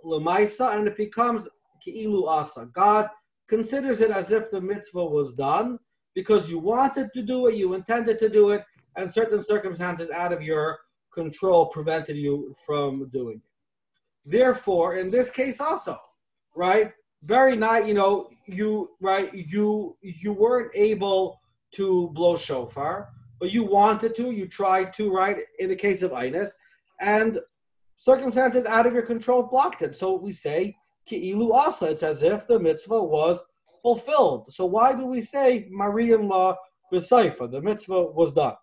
lemaisa, 0.05 0.77
and 0.77 0.87
it 0.87 0.97
becomes 0.97 1.47
ki'ilu 1.81 2.27
asa. 2.27 2.67
God 2.73 3.09
considers 3.47 4.01
it 4.01 4.11
as 4.11 4.31
if 4.31 4.51
the 4.51 4.61
mitzvah 4.61 5.05
was 5.05 5.33
done 5.33 5.79
because 6.13 6.49
you 6.49 6.59
wanted 6.59 7.09
to 7.13 7.23
do 7.23 7.47
it, 7.47 7.55
you 7.55 7.73
intended 7.73 8.19
to 8.19 8.29
do 8.29 8.51
it, 8.51 8.63
and 8.97 9.11
certain 9.11 9.41
circumstances 9.43 10.09
out 10.09 10.33
of 10.33 10.41
your 10.41 10.79
control 11.13 11.67
prevented 11.67 12.17
you 12.17 12.53
from 12.65 13.09
doing 13.09 13.37
it. 13.37 13.49
Therefore, 14.25 14.97
in 14.97 15.09
this 15.09 15.31
case 15.31 15.59
also, 15.59 15.97
right? 16.59 16.91
Very 17.23 17.55
nice, 17.55 17.87
you 17.87 17.93
know, 17.93 18.29
you 18.45 18.91
right, 18.99 19.33
you 19.33 19.95
you 20.01 20.33
weren't 20.33 20.71
able 20.75 21.39
to 21.75 22.09
blow 22.09 22.35
shofar, 22.35 23.09
but 23.39 23.51
you 23.51 23.63
wanted 23.63 24.13
to, 24.17 24.31
you 24.31 24.45
tried 24.45 24.93
to, 24.97 25.09
right? 25.09 25.37
In 25.59 25.69
the 25.69 25.75
case 25.75 26.01
of 26.01 26.11
Inus, 26.11 26.51
and 26.99 27.39
circumstances 27.95 28.65
out 28.65 28.85
of 28.85 28.93
your 28.93 29.07
control 29.13 29.43
blocked 29.43 29.81
it. 29.81 29.95
So 29.95 30.15
we 30.15 30.33
say 30.33 30.75
ki'ilu 31.09 31.53
asa. 31.53 31.91
It's 31.91 32.03
as 32.03 32.23
if 32.23 32.45
the 32.47 32.59
mitzvah 32.59 33.03
was 33.03 33.39
fulfilled. 33.81 34.53
So 34.53 34.65
why 34.65 34.93
do 34.93 35.05
we 35.05 35.21
say 35.21 35.67
Mariam 35.71 36.27
law 36.27 36.57
b'seifa? 36.91 37.49
The 37.49 37.61
mitzvah 37.61 38.03
was 38.19 38.33
done. 38.33 38.55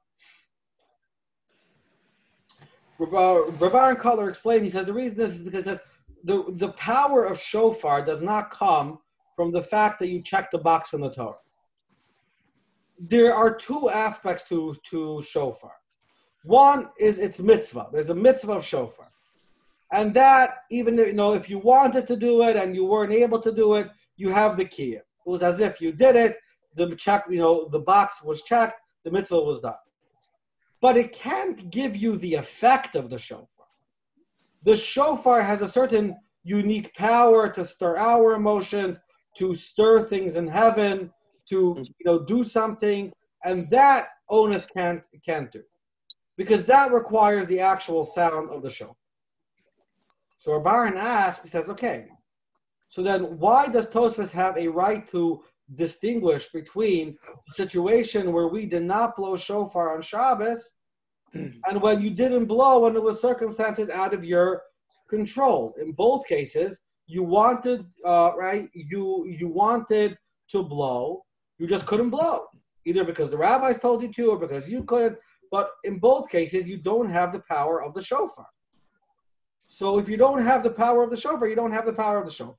Rav 2.98 3.98
Color 3.98 4.28
explained. 4.28 4.64
He 4.64 4.70
says 4.70 4.86
the 4.86 4.92
reason 4.92 5.16
this 5.16 5.34
is 5.36 5.42
because 5.42 5.66
the 6.26 6.44
the 6.56 6.72
power 6.72 7.24
of 7.24 7.40
shofar 7.40 8.04
does 8.04 8.20
not 8.20 8.50
come 8.50 8.98
from 9.34 9.52
the 9.52 9.62
fact 9.62 9.98
that 10.00 10.08
you 10.08 10.20
check 10.22 10.50
the 10.50 10.58
box 10.58 10.92
in 10.92 11.00
the 11.00 11.10
Torah. 11.10 11.36
There 12.98 13.34
are 13.34 13.54
two 13.54 13.88
aspects 13.90 14.48
to 14.48 14.74
to 14.90 15.22
shofar. 15.22 15.76
One 16.44 16.90
is 16.98 17.18
its 17.18 17.38
mitzvah. 17.40 17.88
There's 17.92 18.10
a 18.10 18.14
mitzvah 18.14 18.52
of 18.52 18.64
shofar, 18.64 19.10
and 19.92 20.12
that 20.14 20.64
even 20.70 20.98
you 20.98 21.12
know 21.12 21.34
if 21.34 21.48
you 21.48 21.58
wanted 21.58 22.06
to 22.08 22.16
do 22.16 22.42
it 22.42 22.56
and 22.56 22.74
you 22.76 22.84
weren't 22.84 23.12
able 23.12 23.40
to 23.40 23.52
do 23.52 23.76
it, 23.76 23.90
you 24.16 24.30
have 24.30 24.56
the 24.56 24.64
key. 24.64 24.92
It 24.94 25.04
was 25.24 25.42
as 25.42 25.60
if 25.60 25.80
you 25.80 25.92
did 25.92 26.16
it. 26.16 26.36
The 26.74 26.94
check, 26.96 27.24
you 27.30 27.38
know, 27.38 27.68
the 27.70 27.80
box 27.80 28.22
was 28.22 28.42
checked. 28.42 28.80
The 29.04 29.10
mitzvah 29.10 29.40
was 29.40 29.60
done 29.60 29.76
but 30.80 30.96
it 30.96 31.12
can't 31.12 31.70
give 31.70 31.96
you 31.96 32.16
the 32.18 32.34
effect 32.34 32.94
of 32.94 33.10
the 33.10 33.18
shofar. 33.18 33.55
The 34.66 34.76
shofar 34.76 35.42
has 35.42 35.62
a 35.62 35.68
certain 35.68 36.16
unique 36.42 36.92
power 36.94 37.48
to 37.50 37.64
stir 37.64 37.96
our 37.96 38.34
emotions, 38.34 38.98
to 39.38 39.54
stir 39.54 40.02
things 40.02 40.34
in 40.34 40.48
heaven, 40.48 41.12
to 41.50 41.74
mm-hmm. 41.74 41.82
you 41.82 42.04
know 42.04 42.24
do 42.24 42.42
something, 42.42 43.12
and 43.44 43.70
that 43.70 44.08
onus 44.28 44.66
can't 44.66 45.02
can't 45.24 45.52
do, 45.52 45.62
because 46.36 46.64
that 46.64 46.90
requires 46.90 47.46
the 47.46 47.60
actual 47.60 48.04
sound 48.04 48.50
of 48.50 48.62
the 48.62 48.70
shofar. 48.70 48.96
So 50.38 50.58
Baron 50.60 50.96
asks, 50.96 51.44
he 51.44 51.48
says, 51.48 51.68
okay, 51.68 52.08
so 52.88 53.02
then 53.02 53.38
why 53.38 53.68
does 53.68 53.88
Tosfos 53.88 54.32
have 54.32 54.56
a 54.56 54.66
right 54.66 55.06
to 55.08 55.42
distinguish 55.74 56.48
between 56.48 57.16
a 57.48 57.52
situation 57.52 58.32
where 58.32 58.48
we 58.48 58.66
did 58.66 58.82
not 58.82 59.16
blow 59.16 59.36
shofar 59.36 59.94
on 59.94 60.02
Shabbos 60.02 60.76
and 61.34 61.80
when 61.80 62.00
you 62.00 62.10
didn't 62.10 62.46
blow 62.46 62.80
when 62.80 62.96
it 62.96 63.02
was 63.02 63.20
circumstances 63.20 63.90
out 63.90 64.14
of 64.14 64.24
your 64.24 64.62
control. 65.08 65.74
In 65.80 65.92
both 65.92 66.26
cases, 66.26 66.80
you 67.06 67.22
wanted 67.22 67.86
uh, 68.04 68.32
right, 68.36 68.68
you 68.74 69.26
you 69.26 69.48
wanted 69.48 70.18
to 70.50 70.62
blow, 70.62 71.24
you 71.58 71.66
just 71.66 71.86
couldn't 71.86 72.10
blow, 72.10 72.46
either 72.84 73.04
because 73.04 73.30
the 73.30 73.36
rabbis 73.36 73.78
told 73.78 74.02
you 74.02 74.12
to 74.12 74.30
or 74.30 74.38
because 74.38 74.68
you 74.68 74.84
couldn't. 74.84 75.16
But 75.50 75.70
in 75.84 75.98
both 75.98 76.28
cases, 76.28 76.68
you 76.68 76.78
don't 76.78 77.08
have 77.08 77.32
the 77.32 77.42
power 77.48 77.82
of 77.82 77.94
the 77.94 78.02
shofar. 78.02 78.46
So 79.68 79.98
if 79.98 80.08
you 80.08 80.16
don't 80.16 80.42
have 80.42 80.62
the 80.62 80.70
power 80.70 81.02
of 81.02 81.10
the 81.10 81.16
shofar, 81.16 81.48
you 81.48 81.56
don't 81.56 81.72
have 81.72 81.86
the 81.86 81.92
power 81.92 82.18
of 82.18 82.26
the 82.26 82.32
shofar. 82.32 82.56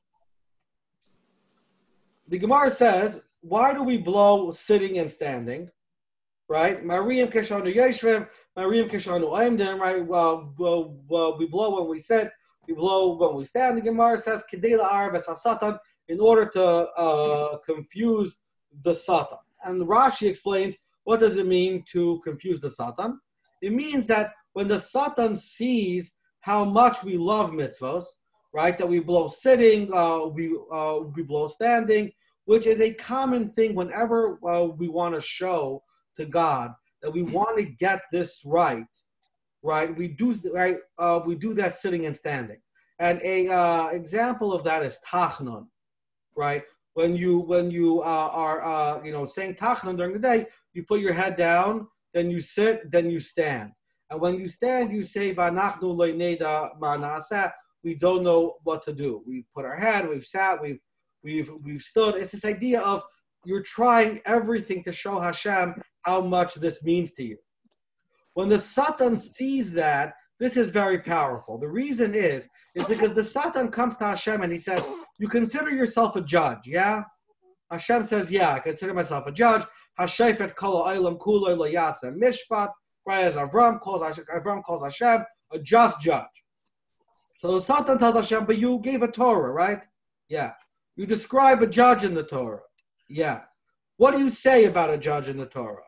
The 2.29 2.37
Gemara 2.37 2.71
says, 2.71 3.21
why 3.41 3.73
do 3.73 3.83
we 3.83 3.97
blow 3.97 4.51
sitting 4.51 4.99
and 4.99 5.09
standing? 5.09 5.69
Right? 6.49 6.83
Mariam 6.85 7.29
keshanu 7.29 7.75
yeshvim, 7.75 8.27
Mariam 8.55 8.89
keshanu 8.89 9.31
aimdim, 9.31 9.79
right? 9.79 10.05
Well, 10.05 10.53
well, 10.57 10.97
well, 11.07 11.37
we 11.37 11.45
blow 11.47 11.79
when 11.79 11.89
we 11.89 11.99
sit, 11.99 12.31
we 12.67 12.73
blow 12.73 13.15
when 13.17 13.35
we 13.35 13.45
stand. 13.45 13.77
The 13.77 13.81
Gemara 13.81 14.17
says, 14.17 14.43
kedela 14.51 14.91
arves 14.91 15.25
satan, 15.41 15.77
in 16.07 16.19
order 16.19 16.45
to 16.45 16.63
uh, 16.63 17.57
confuse 17.65 18.37
the 18.83 18.95
satan. 18.95 19.37
And 19.63 19.87
Rashi 19.87 20.29
explains, 20.29 20.77
what 21.03 21.19
does 21.19 21.37
it 21.37 21.47
mean 21.47 21.83
to 21.91 22.21
confuse 22.23 22.59
the 22.59 22.69
satan? 22.69 23.19
It 23.61 23.73
means 23.73 24.07
that 24.07 24.33
when 24.53 24.67
the 24.67 24.79
satan 24.79 25.35
sees 25.35 26.13
how 26.41 26.63
much 26.63 27.03
we 27.03 27.17
love 27.17 27.51
mitzvos, 27.51 28.05
right? 28.53 28.77
That 28.77 28.87
we 28.87 28.99
blow 28.99 29.27
sitting, 29.27 29.93
uh, 29.93 30.25
we 30.25 30.57
uh, 30.71 30.99
we 31.15 31.23
blow 31.23 31.47
standing, 31.47 32.11
which 32.45 32.65
is 32.65 32.79
a 32.81 32.93
common 32.93 33.51
thing 33.51 33.75
whenever 33.75 34.39
uh, 34.47 34.63
we 34.63 34.87
want 34.87 35.15
to 35.15 35.21
show 35.21 35.83
to 36.17 36.25
God 36.25 36.73
that 37.01 37.11
we 37.11 37.21
want 37.21 37.57
to 37.57 37.63
get 37.63 38.01
this 38.11 38.41
right, 38.45 38.85
right? 39.63 39.95
We 39.95 40.07
do 40.07 40.35
right. 40.51 40.77
Uh, 40.97 41.21
we 41.25 41.35
do 41.35 41.53
that 41.55 41.75
sitting 41.75 42.05
and 42.05 42.15
standing. 42.15 42.59
And 42.99 43.21
a 43.23 43.47
uh, 43.47 43.87
example 43.89 44.51
of 44.53 44.63
that 44.63 44.83
is 44.83 44.99
tachnun, 45.07 45.67
right? 46.35 46.63
When 46.93 47.15
you 47.15 47.39
when 47.39 47.69
you 47.69 48.01
uh, 48.01 48.29
are 48.31 48.63
uh, 48.63 49.03
you 49.03 49.11
know 49.11 49.25
saying 49.25 49.55
tachnun 49.55 49.97
during 49.97 50.13
the 50.13 50.19
day, 50.19 50.47
you 50.73 50.83
put 50.83 50.99
your 50.99 51.13
head 51.13 51.37
down, 51.37 51.87
then 52.13 52.31
you 52.31 52.41
sit, 52.41 52.91
then 52.91 53.09
you 53.11 53.19
stand. 53.19 53.71
And 54.09 54.21
when 54.21 54.35
you 54.39 54.47
stand, 54.47 54.91
you 54.91 55.03
say 55.03 55.35
"Vanachnu 55.35 55.95
le'neda 55.95 57.51
We 57.83 57.95
don't 57.95 58.23
know 58.23 58.55
what 58.63 58.83
to 58.85 58.93
do. 58.93 59.21
We 59.27 59.45
put 59.53 59.65
our 59.65 59.75
head, 59.75 60.09
we've 60.09 60.25
sat, 60.25 60.61
we've 60.61 60.79
we've 61.23 61.51
we've 61.61 61.81
stood. 61.81 62.15
It's 62.15 62.31
this 62.31 62.45
idea 62.45 62.81
of 62.81 63.03
you're 63.45 63.63
trying 63.63 64.21
everything 64.25 64.83
to 64.83 64.91
show 64.91 65.19
Hashem 65.19 65.81
how 66.01 66.21
much 66.21 66.55
this 66.55 66.83
means 66.83 67.11
to 67.13 67.23
you. 67.23 67.37
When 68.33 68.49
the 68.49 68.59
Satan 68.59 69.17
sees 69.17 69.71
that, 69.73 70.13
this 70.39 70.57
is 70.57 70.69
very 70.69 70.99
powerful. 70.99 71.57
The 71.57 71.67
reason 71.67 72.13
is, 72.13 72.47
is 72.75 72.85
because 72.85 73.13
the 73.13 73.23
Satan 73.23 73.69
comes 73.69 73.97
to 73.97 74.05
Hashem 74.05 74.41
and 74.41 74.51
he 74.51 74.59
says, 74.59 74.87
You 75.17 75.27
consider 75.27 75.71
yourself 75.71 76.15
a 76.15 76.21
judge, 76.21 76.59
yeah? 76.67 77.03
Hashem 77.71 78.05
says, 78.05 78.31
Yeah, 78.31 78.53
I 78.53 78.59
consider 78.59 78.93
myself 78.93 79.25
a 79.25 79.31
judge. 79.31 79.63
Hashefet 79.99 80.55
kol 80.55 80.85
olam 80.85 81.17
kulo 81.17 81.71
yasem 81.71 82.21
mishpat. 82.21 82.69
Right 83.07 83.23
as 83.23 83.35
Avram 83.35 83.79
calls 83.79 84.01
Avram 84.01 84.61
calls 84.63 84.83
Hashem 84.83 85.25
a 85.51 85.59
just 85.59 86.01
judge. 86.01 86.25
So 87.39 87.59
the 87.59 87.61
Satan 87.61 87.97
tells 87.97 88.15
Hashem, 88.15 88.45
but 88.45 88.57
you 88.57 88.79
gave 88.79 89.01
a 89.01 89.11
Torah, 89.11 89.51
right? 89.51 89.81
Yeah. 90.27 90.51
You 90.95 91.05
describe 91.05 91.61
a 91.61 91.67
judge 91.67 92.03
in 92.03 92.13
the 92.13 92.23
Torah. 92.23 92.61
Yeah. 93.09 93.43
What 93.97 94.13
do 94.13 94.19
you 94.19 94.29
say 94.29 94.65
about 94.65 94.93
a 94.93 94.97
judge 94.97 95.29
in 95.29 95.37
the 95.37 95.45
Torah? 95.45 95.81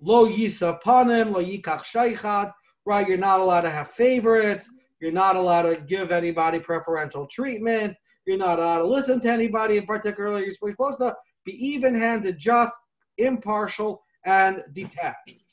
Lo 0.00 0.26
yisa 0.26 0.80
panim, 0.82 1.32
lo 1.32 1.44
yikach 1.44 1.82
shaykhat, 1.82 2.52
right? 2.84 3.08
You're 3.08 3.18
not 3.18 3.40
allowed 3.40 3.62
to 3.62 3.70
have 3.70 3.90
favorites. 3.90 4.68
You're 5.00 5.12
not 5.12 5.36
allowed 5.36 5.62
to 5.62 5.76
give 5.76 6.12
anybody 6.12 6.58
preferential 6.58 7.26
treatment. 7.26 7.96
You're 8.26 8.38
not 8.38 8.58
allowed 8.58 8.78
to 8.78 8.86
listen 8.86 9.20
to 9.20 9.30
anybody 9.30 9.76
in 9.76 9.86
particular. 9.86 10.40
You're 10.40 10.54
supposed 10.54 10.98
to 11.00 11.14
be 11.44 11.52
even-handed, 11.52 12.38
just, 12.38 12.72
impartial, 13.18 14.02
and 14.24 14.62
detached. 14.72 15.44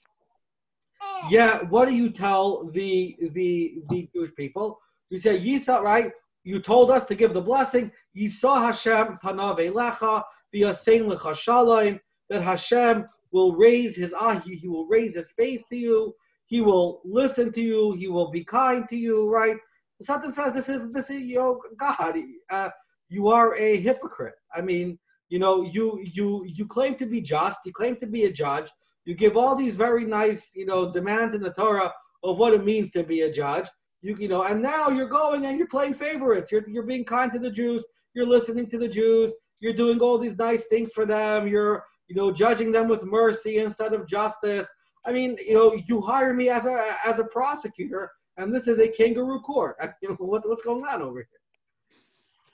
Yeah, 1.30 1.64
what 1.64 1.88
do 1.88 1.96
you 1.96 2.12
tell 2.12 2.66
the 2.70 3.18
the 3.34 3.82
the 3.90 4.10
Jewish 4.14 4.36
people? 4.36 4.80
You 5.10 5.20
say 5.20 5.40
Yisa, 5.40 5.82
right? 5.82 6.12
You 6.44 6.60
told 6.60 6.92
us 6.92 7.06
to 7.06 7.16
give 7.16 7.34
the 7.34 7.42
blessing. 7.42 7.92
Yisa 8.16 8.68
Hashem 8.68 9.18
panav 9.24 9.60
elecha 9.60 10.24
v'yasein 10.53 11.10
lecha 11.12 11.36
shalom. 11.36 12.00
That 12.29 12.41
Hashem 12.41 13.05
will 13.31 13.55
raise 13.55 13.96
his 13.98 14.13
ah, 14.17 14.39
he, 14.39 14.55
he 14.55 14.67
will 14.67 14.88
raise 14.88 15.15
his 15.15 15.31
face 15.34 15.63
to 15.70 15.75
you. 15.75 16.13
He 16.46 16.62
will 16.62 17.01
listen 17.05 17.51
to 17.53 17.62
you. 17.62 17.93
He 17.93 18.08
will 18.08 18.29
be 18.29 18.43
kind 18.43 18.88
to 18.89 18.96
you. 18.96 19.29
Right? 19.29 19.58
Satan 20.01 20.31
says 20.31 20.53
this 20.53 20.70
is 20.70 20.91
this 20.91 21.10
is 21.10 21.22
your 21.24 21.60
God. 21.77 22.17
Uh, 22.50 22.70
you 23.10 23.27
are 23.27 23.55
a 23.58 23.77
hypocrite. 23.77 24.36
I 24.55 24.62
mean, 24.62 24.98
you 25.29 25.39
know, 25.39 25.63
you 25.63 26.03
you 26.13 26.46
you 26.46 26.65
claim 26.65 26.96
to 26.96 27.05
be 27.05 27.22
just. 27.22 27.60
You 27.65 27.74
claim 27.74 27.98
to 27.98 28.08
be 28.08 28.25
a 28.25 28.31
judge. 28.31 28.70
You 29.05 29.15
give 29.15 29.36
all 29.36 29.55
these 29.55 29.75
very 29.75 30.05
nice, 30.05 30.51
you 30.55 30.65
know, 30.65 30.91
demands 30.91 31.36
in 31.36 31.41
the 31.41 31.53
Torah 31.53 31.91
of 32.24 32.38
what 32.38 32.53
it 32.53 32.63
means 32.63 32.91
to 32.91 33.03
be 33.03 33.22
a 33.22 33.31
judge. 33.31 33.67
You 34.01 34.15
you 34.17 34.27
know, 34.27 34.43
and 34.43 34.62
now 34.62 34.89
you're 34.89 35.08
going 35.08 35.46
and 35.46 35.58
you're 35.58 35.67
playing 35.67 35.96
favorites. 35.96 36.51
You're 36.51 36.67
you're 36.67 36.84
being 36.84 37.05
kind 37.05 37.31
to 37.31 37.39
the 37.39 37.51
Jews. 37.51 37.86
You're 38.13 38.27
listening 38.27 38.70
to 38.70 38.77
the 38.77 38.89
Jews. 38.89 39.31
You're 39.62 39.74
doing 39.74 40.00
all 40.01 40.18
these 40.18 40.38
nice 40.38 40.65
things 40.65 40.91
for 40.91 41.06
them. 41.06 41.48
You're 41.48 41.86
you 42.12 42.18
know, 42.18 42.30
judging 42.30 42.74
them 42.74 42.89
with 42.89 43.06
mercy 43.06 43.60
instead 43.60 43.94
of 43.94 44.06
justice. 44.06 44.68
I 45.06 45.13
mean, 45.13 45.38
you 45.48 45.53
know, 45.53 45.82
you 45.88 46.01
hire 46.01 46.34
me 46.34 46.50
as 46.50 46.65
a 46.65 46.94
as 47.06 47.20
a 47.20 47.24
prosecutor, 47.24 48.12
and 48.36 48.53
this 48.53 48.68
is 48.68 48.80
a 48.80 48.89
kangaroo 48.89 49.39
court. 49.39 49.77
I, 49.82 49.91
what, 50.18 50.48
what's 50.48 50.62
going 50.62 50.86
on 50.86 51.01
over 51.01 51.20
here? 51.20 51.27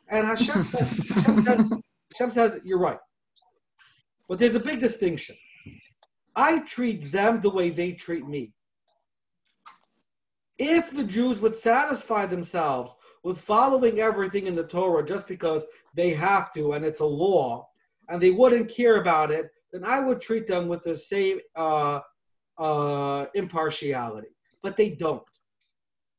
And 0.09 0.27
Hashem, 0.27 0.63
Hashem, 0.63 1.43
says, 1.43 1.69
Hashem 2.13 2.31
says, 2.31 2.59
you're 2.63 2.77
right. 2.77 2.99
But 4.29 4.37
there's 4.37 4.55
a 4.55 4.59
big 4.59 4.79
distinction. 4.79 5.35
I 6.35 6.59
treat 6.59 7.11
them 7.11 7.41
the 7.41 7.49
way 7.49 7.71
they 7.71 7.93
treat 7.93 8.27
me. 8.27 8.53
If 10.59 10.91
the 10.91 11.03
Jews 11.03 11.39
would 11.39 11.55
satisfy 11.55 12.27
themselves 12.27 12.95
with 13.23 13.41
following 13.41 13.99
everything 13.99 14.45
in 14.45 14.55
the 14.55 14.63
Torah 14.63 15.05
just 15.05 15.27
because 15.27 15.63
they 15.97 16.13
have 16.13 16.53
to 16.53 16.73
and 16.73 16.85
it's 16.85 17.01
a 17.01 17.05
law, 17.05 17.67
and 18.07 18.21
they 18.21 18.31
wouldn't 18.31 18.69
care 18.69 19.01
about 19.01 19.31
it, 19.31 19.49
then 19.73 19.83
I 19.83 19.99
would 19.99 20.21
treat 20.21 20.47
them 20.47 20.69
with 20.69 20.83
the 20.83 20.97
same 20.97 21.39
uh, 21.55 21.99
uh, 22.57 23.25
impartiality. 23.33 24.29
But 24.63 24.77
they 24.77 24.91
don't. 24.91 25.23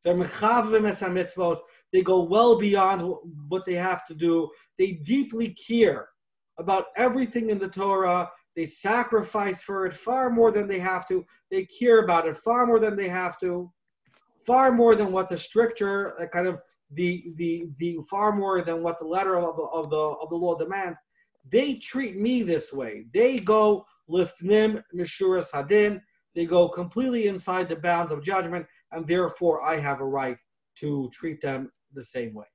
They're 0.04 0.14
mechavim 0.14 0.86
es 0.86 1.00
mitzvos. 1.00 1.58
They 1.92 2.02
go 2.02 2.22
well 2.24 2.58
beyond 2.58 3.00
what 3.48 3.64
they 3.64 3.74
have 3.74 4.06
to 4.08 4.14
do. 4.14 4.50
They 4.78 4.92
deeply 4.92 5.56
care 5.66 6.08
about 6.58 6.86
everything 6.96 7.50
in 7.50 7.58
the 7.58 7.68
Torah. 7.68 8.30
They 8.56 8.66
sacrifice 8.66 9.62
for 9.62 9.86
it 9.86 9.94
far 9.94 10.28
more 10.30 10.50
than 10.50 10.66
they 10.66 10.80
have 10.80 11.06
to. 11.08 11.24
They 11.50 11.64
care 11.64 12.00
about 12.00 12.26
it 12.26 12.36
far 12.36 12.66
more 12.66 12.80
than 12.80 12.96
they 12.96 13.08
have 13.08 13.38
to, 13.40 13.72
far 14.44 14.72
more 14.72 14.96
than 14.96 15.12
what 15.12 15.28
the 15.28 15.38
stricture, 15.38 16.20
uh, 16.20 16.26
kind 16.26 16.46
of 16.46 16.58
the 16.92 17.32
the 17.36 17.68
the 17.78 17.98
far 18.08 18.34
more 18.34 18.62
than 18.62 18.82
what 18.82 18.98
the 18.98 19.06
letter 19.06 19.36
of 19.36 19.56
the 19.56 19.62
of 19.62 19.90
the 19.90 19.96
of 19.96 20.30
the 20.30 20.36
law 20.36 20.56
demands. 20.56 20.98
They 21.50 21.74
treat 21.74 22.16
me 22.16 22.42
this 22.42 22.72
way. 22.72 23.06
They 23.12 23.38
go 23.38 23.86
lifnim 24.10 24.82
mishuras 24.94 25.50
hadin. 25.52 26.00
They 26.34 26.46
go 26.46 26.68
completely 26.68 27.26
inside 27.26 27.68
the 27.68 27.76
bounds 27.76 28.12
of 28.12 28.22
judgment, 28.22 28.66
and 28.92 29.06
therefore 29.06 29.62
I 29.62 29.76
have 29.76 30.00
a 30.00 30.06
right 30.06 30.38
to 30.80 31.10
treat 31.12 31.40
them 31.40 31.70
the 31.94 32.04
same 32.04 32.34
way. 32.34 32.46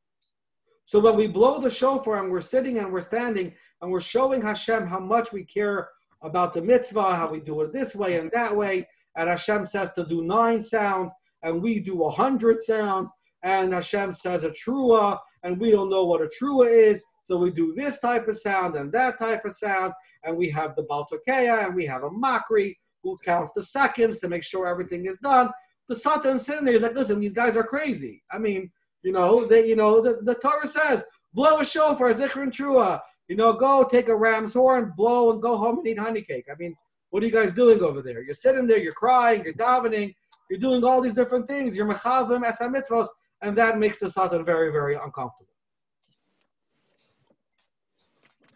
So 0.85 0.99
when 0.99 1.15
we 1.15 1.27
blow 1.27 1.59
the 1.59 1.69
shofar 1.69 2.21
and 2.21 2.31
we're 2.31 2.41
sitting 2.41 2.77
and 2.79 2.91
we're 2.91 3.01
standing 3.01 3.53
and 3.81 3.91
we're 3.91 4.01
showing 4.01 4.41
Hashem 4.41 4.85
how 4.85 4.99
much 4.99 5.31
we 5.31 5.43
care 5.43 5.89
about 6.21 6.53
the 6.53 6.61
mitzvah, 6.61 7.15
how 7.15 7.31
we 7.31 7.39
do 7.39 7.61
it 7.61 7.73
this 7.73 7.95
way 7.95 8.17
and 8.17 8.31
that 8.31 8.55
way, 8.55 8.87
and 9.15 9.29
Hashem 9.29 9.65
says 9.65 9.93
to 9.93 10.05
do 10.05 10.23
nine 10.23 10.61
sounds, 10.61 11.11
and 11.41 11.61
we 11.61 11.79
do 11.79 12.03
a 12.03 12.09
hundred 12.09 12.59
sounds, 12.59 13.09
and 13.43 13.73
Hashem 13.73 14.13
says 14.13 14.43
a 14.43 14.50
trua, 14.50 15.19
and 15.43 15.59
we 15.59 15.71
don't 15.71 15.89
know 15.89 16.05
what 16.05 16.21
a 16.21 16.29
trua 16.41 16.67
is, 16.69 17.01
so 17.25 17.38
we 17.38 17.51
do 17.51 17.73
this 17.75 18.00
type 18.00 18.27
of 18.27 18.38
sound 18.38 18.75
and 18.75 18.91
that 18.91 19.19
type 19.19 19.45
of 19.45 19.55
sound, 19.55 19.93
and 20.23 20.35
we 20.35 20.50
have 20.50 20.75
the 20.75 20.83
Baltokeya, 20.83 21.65
and 21.65 21.75
we 21.75 21.85
have 21.85 22.03
a 22.03 22.09
Makri 22.09 22.75
who 23.03 23.17
counts 23.23 23.51
the 23.53 23.63
seconds 23.63 24.19
to 24.19 24.29
make 24.29 24.43
sure 24.43 24.67
everything 24.67 25.05
is 25.05 25.17
done. 25.21 25.50
The 25.89 25.95
Satan 25.95 26.39
sitting 26.39 26.65
there 26.65 26.73
is 26.73 26.81
like, 26.81 26.95
listen, 26.95 27.19
these 27.19 27.33
guys 27.33 27.57
are 27.57 27.63
crazy. 27.63 28.23
I 28.31 28.39
mean, 28.39 28.71
you 29.03 29.12
know, 29.12 29.45
they, 29.45 29.67
you 29.67 29.75
know, 29.75 30.01
the, 30.01 30.19
the 30.23 30.35
Torah 30.35 30.67
says, 30.67 31.03
blow 31.33 31.59
a 31.59 31.65
shofar, 31.65 32.13
zichron 32.13 32.51
trua. 32.51 33.01
You 33.27 33.35
know, 33.35 33.53
go 33.53 33.88
take 33.89 34.07
a 34.07 34.15
ram's 34.15 34.53
horn, 34.53 34.93
blow, 34.95 35.31
and 35.31 35.41
go 35.41 35.57
home 35.57 35.79
and 35.79 35.88
eat 35.88 36.00
honey 36.00 36.21
cake. 36.21 36.45
I 36.51 36.55
mean, 36.57 36.75
what 37.09 37.23
are 37.23 37.25
you 37.25 37.31
guys 37.31 37.53
doing 37.53 37.81
over 37.81 38.01
there? 38.01 38.21
You're 38.21 38.33
sitting 38.33 38.67
there, 38.67 38.79
you're 38.79 38.93
crying, 38.93 39.43
you're 39.43 39.53
davening, 39.53 40.15
you're 40.50 40.59
doing 40.59 40.83
all 40.83 41.01
these 41.01 41.13
different 41.13 41.47
things. 41.47 41.75
You're 41.75 41.88
mechavim 41.88 42.45
esa 42.45 42.63
mitzvos, 42.63 43.07
and 43.43 43.57
that 43.57 43.77
makes 43.77 44.00
the 44.00 44.09
Satan 44.09 44.43
very, 44.45 44.71
very 44.71 44.95
uncomfortable. 44.95 45.51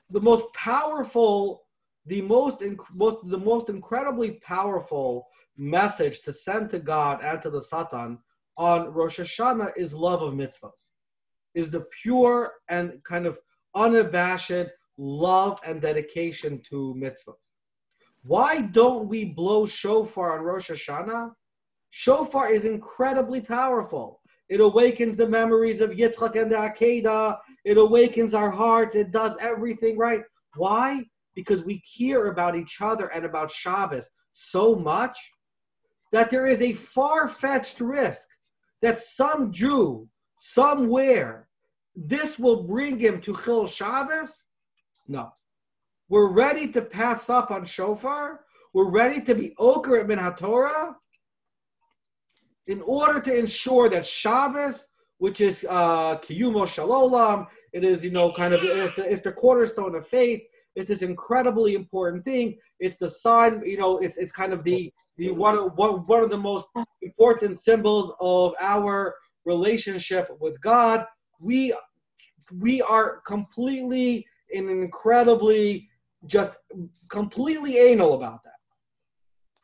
The 0.10 0.22
most 0.22 0.46
powerful, 0.54 1.64
the 2.06 2.22
most, 2.22 2.64
most, 2.94 3.18
the 3.30 3.38
most 3.38 3.70
incredibly 3.70 4.32
powerful 4.32 5.28
message 5.58 6.22
to 6.22 6.32
send 6.32 6.70
to 6.70 6.80
God 6.80 7.20
and 7.22 7.42
to 7.42 7.50
the 7.50 7.62
Satan 7.62 8.20
on 8.58 8.94
Rosh 8.94 9.20
Hashanah 9.20 9.74
is 9.76 9.94
love 9.94 10.22
of 10.22 10.34
mitzvahs, 10.34 10.88
is 11.54 11.70
the 11.70 11.86
pure 12.02 12.54
and 12.70 13.04
kind 13.04 13.26
of 13.26 13.38
unabashed 13.76 14.72
love 14.98 15.60
and 15.66 15.82
dedication 15.82 16.62
to 16.70 16.96
mitzvahs. 16.98 17.36
Why 18.24 18.62
don't 18.62 19.10
we 19.10 19.26
blow 19.26 19.66
shofar 19.66 20.40
on 20.40 20.46
Rosh 20.46 20.72
Hashanah? 20.72 21.34
Shofar 21.90 22.52
is 22.52 22.64
incredibly 22.66 23.42
powerful. 23.42 24.22
It 24.50 24.62
awakens 24.62 25.18
the 25.18 25.28
memories 25.28 25.82
of 25.82 25.92
Yitzchak 25.92 26.42
and 26.42 26.52
the 26.52 26.56
Akedah. 26.56 27.38
It 27.66 27.78
awakens 27.78 28.34
our 28.34 28.52
hearts. 28.52 28.96
It 28.96 29.12
does 29.12 29.36
everything 29.42 29.98
right. 29.98 30.22
Why? 30.56 31.04
Because 31.36 31.64
we 31.64 31.82
care 31.98 32.28
about 32.28 32.56
each 32.56 32.82
other 32.82 33.08
and 33.08 33.26
about 33.26 33.52
Shabbos 33.52 34.10
so 34.32 34.76
much 34.76 35.18
that 36.12 36.30
there 36.30 36.46
is 36.46 36.62
a 36.62 36.74
far 36.74 37.28
fetched 37.28 37.82
risk 37.82 38.28
that 38.82 39.00
some 39.00 39.52
Jew 39.52 40.08
somewhere 40.38 41.48
this 41.96 42.38
will 42.38 42.64
bring 42.64 43.00
him 43.00 43.20
to 43.22 43.36
Chil 43.44 43.68
Shabbos? 43.68 44.44
No. 45.08 45.32
We're 46.10 46.32
ready 46.32 46.72
to 46.72 46.82
pass 46.82 47.30
up 47.30 47.50
on 47.52 47.66
shofar. 47.66 48.42
We're 48.74 48.92
ready 48.92 49.20
to 49.22 49.34
be 49.34 49.56
Oker 49.58 49.98
at 49.98 50.08
Min 50.08 50.20
HaTorah 50.20 50.96
in 52.68 52.82
order 52.82 53.20
to 53.20 53.38
ensure 53.38 53.90
that 53.90 54.06
Shabbos, 54.06 54.88
which 55.18 55.42
is 55.42 55.66
uh, 55.70 56.18
Kiyumo 56.18 56.64
Shalolam, 56.66 57.48
it 57.74 57.84
is, 57.84 58.04
you 58.04 58.12
know, 58.12 58.32
kind 58.32 58.54
of, 58.54 58.62
it's 58.64 58.96
the, 58.96 59.12
it's 59.12 59.22
the 59.22 59.32
cornerstone 59.32 59.96
of 59.96 60.08
faith. 60.08 60.42
It's 60.76 60.90
this 60.90 61.02
incredibly 61.02 61.74
important 61.74 62.24
thing. 62.24 62.58
It's 62.80 62.98
the 62.98 63.10
sign, 63.10 63.58
you 63.66 63.78
know, 63.78 63.98
it's, 63.98 64.18
it's 64.18 64.32
kind 64.32 64.54
of 64.54 64.64
the, 64.64 64.94
the 65.18 65.32
one, 65.32 65.56
one, 65.76 66.06
one 66.06 66.24
of 66.24 66.30
the 66.30 66.38
most 66.38 66.68
important 67.02 67.60
symbols 67.60 68.14
of 68.20 68.54
our 68.60 69.16
relationship 69.46 70.30
with 70.40 70.60
God. 70.62 71.06
We 71.40 71.74
we 72.60 72.82
are 72.82 73.22
completely 73.26 74.26
and 74.54 74.70
incredibly 74.70 75.90
just 76.26 76.54
completely 77.10 77.78
anal 77.78 78.14
about 78.14 78.44
that. 78.44 78.57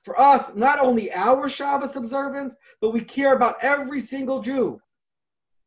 For 0.03 0.19
us, 0.19 0.53
not 0.55 0.79
only 0.79 1.11
our 1.13 1.47
Shabbos 1.47 1.95
observance, 1.95 2.55
but 2.81 2.91
we 2.91 3.01
care 3.01 3.33
about 3.33 3.55
every 3.61 4.01
single 4.01 4.41
Jew. 4.41 4.81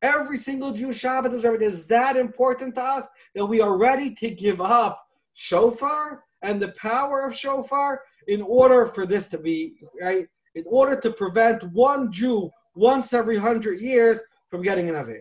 Every 0.02 0.36
single 0.36 0.72
Jew 0.72 0.92
Shabbos 0.92 1.32
observance 1.32 1.62
is 1.62 1.86
that 1.86 2.16
important 2.16 2.74
to 2.74 2.82
us 2.82 3.06
that 3.34 3.46
we 3.46 3.60
are 3.62 3.78
ready 3.78 4.14
to 4.16 4.30
give 4.30 4.60
up 4.60 5.06
shofar 5.32 6.24
and 6.42 6.60
the 6.60 6.74
power 6.80 7.26
of 7.26 7.34
shofar 7.34 8.02
in 8.28 8.42
order 8.42 8.86
for 8.86 9.06
this 9.06 9.28
to 9.28 9.38
be 9.38 9.76
right, 10.00 10.26
in 10.54 10.64
order 10.66 11.00
to 11.00 11.10
prevent 11.12 11.62
one 11.72 12.12
Jew 12.12 12.50
once 12.74 13.14
every 13.14 13.38
hundred 13.38 13.80
years 13.80 14.20
from 14.50 14.62
getting 14.62 14.88
an 14.88 14.94
Avir. 14.96 15.20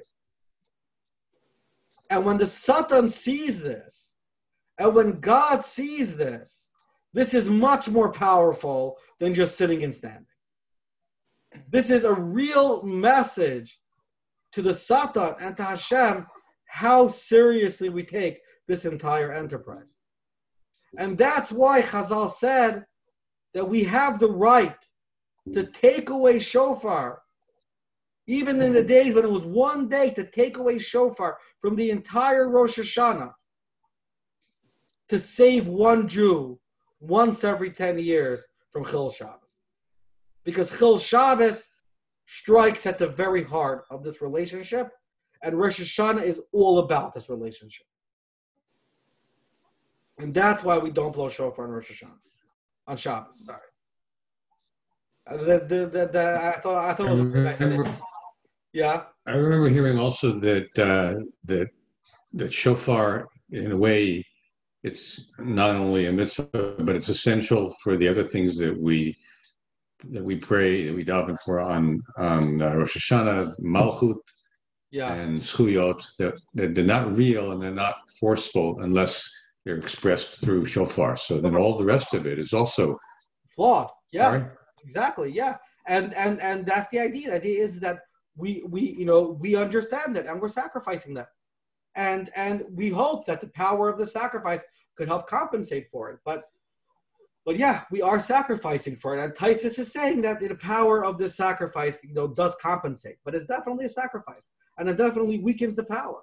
And 2.10 2.26
when 2.26 2.38
the 2.38 2.46
Satan 2.46 3.08
sees 3.08 3.62
this, 3.62 4.12
and 4.78 4.94
when 4.94 5.20
God 5.20 5.64
sees 5.64 6.18
this, 6.18 6.65
this 7.16 7.34
is 7.34 7.50
much 7.50 7.88
more 7.88 8.12
powerful 8.12 8.98
than 9.22 9.34
just 9.34 9.58
sitting 9.58 9.84
and 9.84 9.96
standing. 9.96 10.26
This 11.70 11.90
is 11.90 12.04
a 12.04 12.14
real 12.14 12.84
message 12.84 13.80
to 14.52 14.62
the 14.62 14.76
Satan 14.76 15.34
and 15.40 15.56
to 15.56 15.64
Hashem 15.64 16.28
how 16.66 17.08
seriously 17.08 17.88
we 17.88 18.04
take 18.04 18.40
this 18.68 18.84
entire 18.84 19.32
enterprise. 19.32 19.96
And 20.98 21.18
that's 21.18 21.54
why 21.54 21.84
Chazal 21.84 22.34
said 22.34 22.86
that 23.54 23.70
we 23.70 23.86
have 23.86 24.20
the 24.20 24.32
right 24.32 24.76
to 25.54 25.68
take 25.68 26.10
away 26.10 26.38
shofar, 26.40 27.22
even 28.28 28.62
in 28.62 28.74
the 28.74 28.84
days 28.84 29.16
when 29.16 29.24
it 29.24 29.32
was 29.32 29.46
one 29.46 29.88
day 29.88 30.10
to 30.10 30.26
take 30.26 30.58
away 30.58 30.80
shofar 30.80 31.38
from 31.62 31.78
the 31.78 31.92
entire 31.92 32.50
Rosh 32.50 32.78
Hashanah, 32.78 33.32
to 35.08 35.18
save 35.18 35.68
one 35.70 36.10
Jew 36.10 36.60
once 37.08 37.44
every 37.44 37.72
10 37.72 38.00
years 38.00 38.46
from 38.72 38.86
Chil 38.86 39.10
Shabbos. 39.10 39.60
Because 40.44 40.76
Chil 40.78 40.98
Shabbos 40.98 41.68
strikes 42.26 42.86
at 42.86 42.98
the 42.98 43.08
very 43.08 43.44
heart 43.44 43.86
of 43.90 44.04
this 44.04 44.22
relationship, 44.22 44.90
and 45.42 45.58
Rosh 45.58 45.80
Hashanah 45.80 46.24
is 46.24 46.42
all 46.52 46.80
about 46.80 47.14
this 47.14 47.30
relationship. 47.30 47.86
And 50.18 50.34
that's 50.34 50.64
why 50.64 50.78
we 50.78 50.92
don't 50.92 51.14
blow 51.14 51.30
shofar 51.30 51.66
on 51.66 51.72
Rosh 51.72 51.92
Hashanah 51.92 52.20
on 52.88 52.98
Shabbos. 52.98 53.46
Sorry. 53.46 53.60
Uh, 55.28 55.38
the, 55.38 55.66
the, 55.68 55.88
the, 55.88 56.10
the, 56.12 56.40
I 56.42 56.60
thought 56.60 56.86
I 56.86 56.94
thought 56.94 57.08
it 57.08 57.12
was 57.12 57.22
remember, 57.22 57.98
Yeah. 58.74 59.04
I 59.26 59.34
remember 59.34 59.70
hearing 59.70 59.98
also 59.98 60.34
that 60.34 60.78
uh, 60.78 61.20
that 61.46 61.70
that 62.34 62.54
shofar, 62.54 63.28
in 63.52 63.72
a 63.72 63.78
way, 63.78 64.24
it's 64.86 65.32
not 65.40 65.76
only 65.76 66.06
a 66.06 66.12
mitzvah, 66.12 66.76
but 66.80 66.96
it's 66.96 67.10
essential 67.10 67.74
for 67.82 67.98
the 67.98 68.08
other 68.08 68.24
things 68.24 68.58
that 68.60 68.78
we 68.80 69.18
that 70.12 70.24
we 70.24 70.36
pray, 70.36 70.86
that 70.86 70.96
we 70.96 71.04
daven 71.04 71.38
for 71.44 71.60
on 71.60 72.02
on 72.18 72.62
uh, 72.62 72.76
Rosh 72.76 72.96
Hashanah, 72.96 73.60
Malchut, 73.60 74.20
yeah. 74.92 75.14
and 75.14 75.42
Zchuyot. 75.42 76.06
That, 76.20 76.40
that 76.54 76.76
they're 76.76 76.94
not 76.98 77.16
real 77.16 77.52
and 77.52 77.62
they're 77.62 77.72
not 77.72 77.96
forceful 78.20 78.80
unless 78.82 79.28
they're 79.66 79.78
expressed 79.78 80.42
through 80.42 80.68
shofar. 80.68 81.18
So 81.18 81.40
then 81.40 81.56
all 81.56 81.78
the 81.78 81.92
rest 81.96 82.14
of 82.14 82.28
it 82.28 82.38
is 82.38 82.54
also 82.54 83.00
flawed. 83.56 83.90
Yeah, 84.12 84.30
Sorry? 84.30 84.44
exactly. 84.86 85.32
Yeah, 85.32 85.58
and 85.88 86.14
and 86.14 86.40
and 86.42 86.64
that's 86.64 86.90
the 86.90 87.00
idea. 87.00 87.32
The 87.32 87.38
idea 87.38 87.64
is 87.64 87.80
that 87.80 88.02
we 88.38 88.64
we 88.70 88.82
you 88.82 89.06
know 89.06 89.22
we 89.42 89.56
understand 89.56 90.16
that 90.16 90.28
and 90.28 90.40
we're 90.40 90.60
sacrificing 90.64 91.16
that, 91.16 91.30
and 91.96 92.30
and 92.36 92.64
we 92.72 92.90
hope 92.90 93.26
that 93.26 93.42
the 93.42 93.48
power 93.48 93.90
of 93.90 93.98
the 93.98 94.08
sacrifice 94.08 94.62
could 94.96 95.08
help 95.08 95.28
compensate 95.28 95.88
for 95.92 96.12
it. 96.12 96.20
But 96.26 96.50
but 97.46 97.58
yeah, 97.58 97.84
we 97.92 98.02
are 98.02 98.20
sacrificing 98.20 98.96
for 98.96 99.18
it. 99.18 99.24
And 99.24 99.34
Tosfos 99.34 99.78
is 99.78 99.94
saying 99.94 100.22
that 100.22 100.40
the 100.40 100.56
power 100.56 101.06
of 101.06 101.20
this 101.20 101.36
sacrifice, 101.36 102.04
you 102.04 102.14
know, 102.14 102.28
does 102.28 102.56
compensate, 102.60 103.18
but 103.24 103.36
it's 103.36 103.46
definitely 103.46 103.86
a 103.86 103.90
sacrifice, 103.90 104.50
and 104.78 104.90
it 104.90 104.98
definitely 104.98 105.40
weakens 105.40 105.76
the 105.76 105.84
power. 105.84 106.22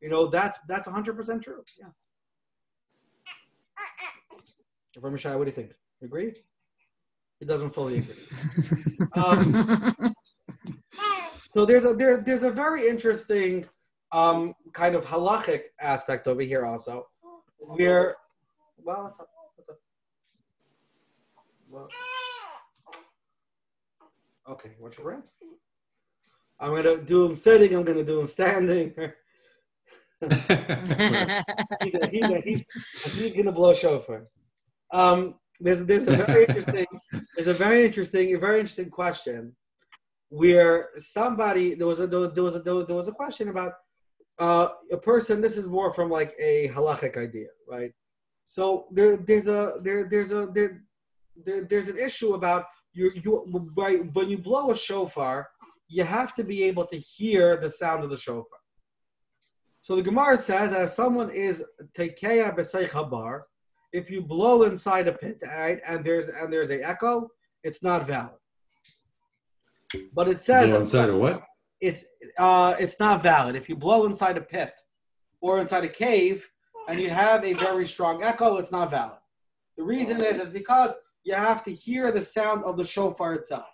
You 0.00 0.08
know, 0.08 0.28
that's 0.28 0.58
that's 0.66 0.86
100 0.86 1.16
percent 1.16 1.42
true. 1.42 1.64
Yeah. 1.78 1.88
From 5.00 5.16
Shai, 5.16 5.36
what 5.36 5.44
do 5.44 5.50
you 5.50 5.54
think? 5.54 5.72
Agree? 6.02 6.34
He 7.38 7.46
doesn't 7.46 7.74
fully 7.74 7.98
agree. 7.98 8.14
Um, 9.14 10.14
so 11.52 11.64
there's 11.64 11.84
a 11.84 11.94
there, 11.94 12.18
there's 12.18 12.42
a 12.42 12.50
very 12.50 12.86
interesting 12.86 13.66
um, 14.12 14.54
kind 14.72 14.94
of 14.94 15.04
halachic 15.04 15.62
aspect 15.80 16.26
over 16.26 16.42
here 16.42 16.64
also, 16.64 17.06
where 17.58 18.16
well, 18.82 19.04
what's 19.04 19.20
up? 19.20 19.28
What's 19.56 19.68
up? 19.70 19.78
Well, 21.68 21.88
okay, 24.48 24.70
what's 24.78 24.96
your 24.98 25.04
brand? 25.04 25.24
I'm 26.58 26.74
gonna 26.74 26.98
do 26.98 27.26
him 27.26 27.36
sitting. 27.36 27.74
I'm 27.74 27.84
gonna 27.84 28.04
do 28.04 28.20
him 28.20 28.26
standing. 28.26 28.94
he's, 30.20 30.50
a, 30.50 32.06
he's, 32.10 32.24
a, 32.24 32.40
he's, 32.44 32.64
he's 33.14 33.32
gonna 33.32 33.52
blow 33.52 33.72
shofar. 33.72 34.26
Um, 34.92 35.36
there's 35.60 35.84
there's 35.84 36.04
a 36.04 36.16
very 36.16 36.44
interesting 36.46 36.86
there's 37.36 37.48
a 37.48 37.54
very 37.54 37.86
interesting 37.86 38.34
a 38.34 38.38
very 38.38 38.60
interesting 38.60 38.90
question 38.90 39.54
where 40.28 40.90
somebody 40.98 41.74
there 41.74 41.86
was 41.86 42.00
a 42.00 42.06
there 42.06 42.18
was 42.42 42.54
a 42.54 42.60
there 42.60 42.96
was 42.96 43.08
a 43.08 43.12
question 43.12 43.48
about 43.48 43.74
uh, 44.40 44.68
a 44.90 44.96
person. 44.96 45.40
This 45.40 45.56
is 45.56 45.66
more 45.66 45.92
from 45.92 46.10
like 46.10 46.34
a 46.40 46.68
halachic 46.68 47.16
idea, 47.16 47.48
right? 47.68 47.92
So 48.44 48.86
there 48.90 49.16
there's 49.18 49.46
a 49.46 49.74
there 49.82 50.08
there's 50.08 50.32
a 50.32 50.48
there, 50.52 50.82
there 51.44 51.64
there's 51.64 51.88
an 51.88 51.98
issue 51.98 52.34
about 52.34 52.64
you 52.92 53.12
you 53.14 53.70
by, 53.76 53.96
when 54.14 54.28
you 54.28 54.38
blow 54.38 54.70
a 54.70 54.76
shofar, 54.76 55.48
you 55.88 56.04
have 56.04 56.34
to 56.36 56.42
be 56.42 56.64
able 56.64 56.86
to 56.86 56.96
hear 56.96 57.56
the 57.58 57.70
sound 57.70 58.02
of 58.02 58.10
the 58.10 58.16
shofar. 58.16 58.58
So 59.82 59.96
the 59.96 60.02
Gemara 60.02 60.36
says 60.36 60.70
that 60.70 60.82
if 60.82 60.90
someone 60.90 61.30
is 61.30 61.62
tekeya 61.96 62.54
b'seich 62.56 62.90
habar, 62.90 63.42
if 63.92 64.10
you 64.10 64.20
blow 64.22 64.64
inside 64.64 65.08
a 65.08 65.12
pit, 65.12 65.38
right, 65.46 65.80
and 65.86 66.04
there's 66.04 66.28
and 66.28 66.52
there's 66.52 66.70
a 66.70 66.86
echo, 66.86 67.28
it's 67.62 67.82
not 67.82 68.06
valid. 68.06 68.40
But 70.14 70.28
it 70.28 70.40
says 70.40 70.68
inside 70.70 71.10
a 71.10 71.16
what? 71.16 71.42
It's 71.80 72.04
uh, 72.38 72.74
it's 72.78 72.98
not 73.00 73.22
valid 73.22 73.56
if 73.56 73.68
you 73.68 73.76
blow 73.76 74.06
inside 74.06 74.36
a 74.36 74.40
pit 74.40 74.78
or 75.40 75.60
inside 75.60 75.84
a 75.84 75.88
cave 75.88 76.50
and 76.88 77.00
you 77.00 77.10
have 77.10 77.44
a 77.44 77.52
very 77.54 77.86
strong 77.86 78.22
echo. 78.22 78.56
It's 78.56 78.72
not 78.72 78.90
valid. 78.90 79.18
The 79.76 79.84
reason 79.84 80.20
is 80.22 80.36
is 80.40 80.50
because 80.50 80.92
you 81.24 81.34
have 81.34 81.62
to 81.64 81.72
hear 81.72 82.12
the 82.12 82.22
sound 82.22 82.64
of 82.64 82.76
the 82.76 82.84
shofar 82.84 83.34
itself. 83.34 83.66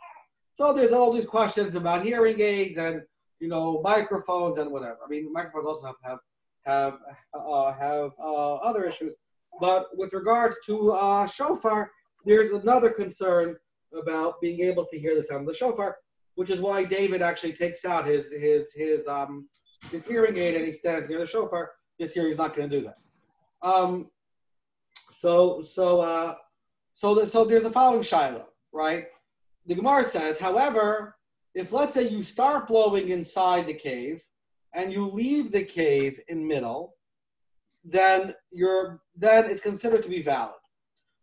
So 0.56 0.72
there's 0.72 0.92
all 0.92 1.12
these 1.12 1.26
questions 1.26 1.74
about 1.74 2.04
hearing 2.04 2.40
aids 2.40 2.78
and 2.78 3.02
you 3.40 3.48
know 3.48 3.80
microphones 3.82 4.58
and 4.58 4.70
whatever. 4.70 4.98
I 5.04 5.08
mean, 5.08 5.32
microphones 5.32 5.66
also 5.66 5.86
have 5.86 5.96
have 6.02 6.18
have 6.62 6.98
uh, 7.34 7.72
have 7.72 8.12
uh, 8.18 8.54
other 8.54 8.84
issues, 8.84 9.16
but 9.60 9.86
with 9.96 10.12
regards 10.12 10.56
to 10.66 10.92
uh, 10.92 11.26
shofar, 11.26 11.90
there's 12.24 12.52
another 12.52 12.90
concern 12.90 13.56
about 13.96 14.40
being 14.40 14.60
able 14.60 14.86
to 14.86 14.98
hear 14.98 15.14
the 15.16 15.22
sound 15.22 15.42
of 15.42 15.46
the 15.46 15.54
shofar, 15.54 15.96
which 16.36 16.50
is 16.50 16.60
why 16.60 16.84
David 16.84 17.20
actually 17.20 17.52
takes 17.52 17.84
out 17.84 18.06
his 18.06 18.30
his 18.30 18.72
his 18.72 19.08
um 19.08 19.48
his 19.90 20.04
hearing 20.06 20.38
aid 20.38 20.54
and 20.54 20.64
he 20.64 20.72
stands 20.72 21.08
near 21.08 21.18
the 21.18 21.26
shofar. 21.26 21.72
This 21.98 22.14
year 22.14 22.26
he's 22.28 22.38
not 22.38 22.54
going 22.54 22.70
to 22.70 22.80
do 22.80 22.86
that. 22.86 22.98
Um, 23.66 24.10
so 25.10 25.62
so 25.62 26.00
uh, 26.00 26.34
so 26.94 27.14
the, 27.14 27.26
so 27.26 27.44
there's 27.44 27.64
the 27.64 27.70
following 27.70 28.02
shiloh, 28.02 28.46
right? 28.72 29.06
The 29.66 29.74
Gemara 29.74 30.04
says, 30.04 30.38
however, 30.38 31.16
if 31.54 31.72
let's 31.72 31.94
say 31.94 32.08
you 32.08 32.22
start 32.22 32.68
blowing 32.68 33.08
inside 33.08 33.66
the 33.66 33.74
cave 33.74 34.22
and 34.74 34.92
you 34.92 35.08
leave 35.08 35.50
the 35.50 35.64
cave 35.64 36.20
in 36.28 36.46
middle, 36.46 36.94
then 37.82 38.34
you're 38.52 39.00
then 39.16 39.46
it's 39.50 39.62
considered 39.62 40.02
to 40.02 40.08
be 40.08 40.22
valid. 40.22 40.54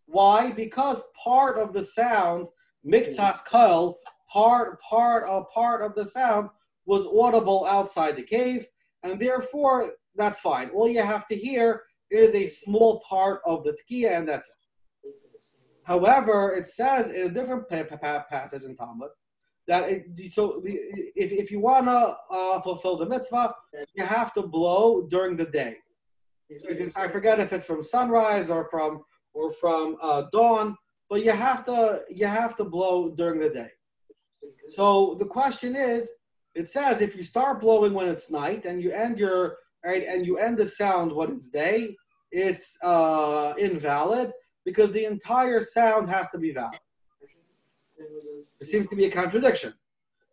Why? 0.08 0.52
Because 0.52 1.02
part 1.24 1.58
of 1.60 1.72
the 1.72 1.86
sound, 1.86 2.48
miktas 2.86 3.46
kol, 3.46 4.00
part 4.34 4.82
part 4.82 5.24
of 5.30 5.50
part 5.52 5.82
of 5.84 5.94
the 5.96 6.06
sound 6.06 6.50
was 6.86 7.06
audible 7.06 7.66
outside 7.70 8.16
the 8.16 8.24
cave, 8.24 8.66
and 9.04 9.20
therefore 9.22 9.92
that's 10.16 10.40
fine. 10.40 10.70
All 10.72 10.90
you 10.90 11.04
have 11.04 11.28
to 11.28 11.36
hear 11.36 11.84
is 12.10 12.36
a 12.36 12.48
small 12.48 13.02
part 13.08 13.42
of 13.46 13.64
the 13.64 13.72
tkiya, 13.72 14.18
and 14.18 14.28
that's 14.28 14.48
it. 14.48 14.54
However, 15.84 16.54
it 16.54 16.68
says 16.68 17.12
in 17.12 17.28
a 17.28 17.30
different 17.30 17.70
pa- 17.70 17.84
pa- 17.84 17.98
pa- 17.98 18.26
passage 18.30 18.64
in 18.64 18.76
Talmud 18.76 19.10
that 19.68 19.90
it, 19.90 20.34
so 20.34 20.62
the, 20.64 20.72
if, 21.16 21.32
if 21.32 21.52
you 21.52 21.60
want 21.60 21.86
to 21.86 22.16
uh, 22.36 22.62
fulfill 22.62 22.98
the 22.98 23.06
mitzvah, 23.06 23.54
you 23.94 24.06
have 24.06 24.34
to 24.34 24.42
blow 24.42 25.08
during 25.08 25.36
the 25.38 25.46
day. 25.46 25.78
I 26.96 27.08
forget 27.08 27.40
if 27.40 27.52
it's 27.54 27.66
from 27.66 27.84
sunrise 27.84 28.50
or 28.50 28.68
from 28.70 29.04
or 29.34 29.52
from 29.54 29.98
uh, 30.02 30.24
dawn, 30.32 30.78
but 31.10 31.24
you 31.24 31.32
have 31.32 31.66
to 31.66 32.02
you 32.10 32.28
have 32.28 32.56
to 32.58 32.64
blow 32.64 33.10
during 33.16 33.40
the 33.40 33.50
day. 33.50 33.70
So 34.70 35.16
the 35.20 35.26
question 35.26 35.76
is, 35.76 36.10
it 36.56 36.70
says 36.70 37.02
if 37.02 37.16
you 37.16 37.24
start 37.24 37.62
blowing 37.62 37.94
when 37.94 38.08
it's 38.08 38.30
night 38.32 38.66
and 38.66 38.82
you 38.82 38.92
end 38.92 39.18
your 39.18 39.58
right 39.84 40.04
and 40.04 40.26
you 40.26 40.38
end 40.38 40.58
the 40.58 40.68
sound 40.68 41.12
when 41.12 41.32
it's 41.32 41.50
day, 41.50 41.96
it's 42.32 42.78
uh, 42.84 43.54
invalid 43.58 44.32
because 44.66 44.92
the 44.92 45.06
entire 45.06 45.62
sound 45.62 46.10
has 46.10 46.30
to 46.32 46.38
be 46.38 46.52
valid. 46.52 46.80
It 48.60 48.68
seems 48.68 48.88
to 48.88 48.96
be 48.96 49.06
a 49.06 49.12
contradiction. 49.12 49.74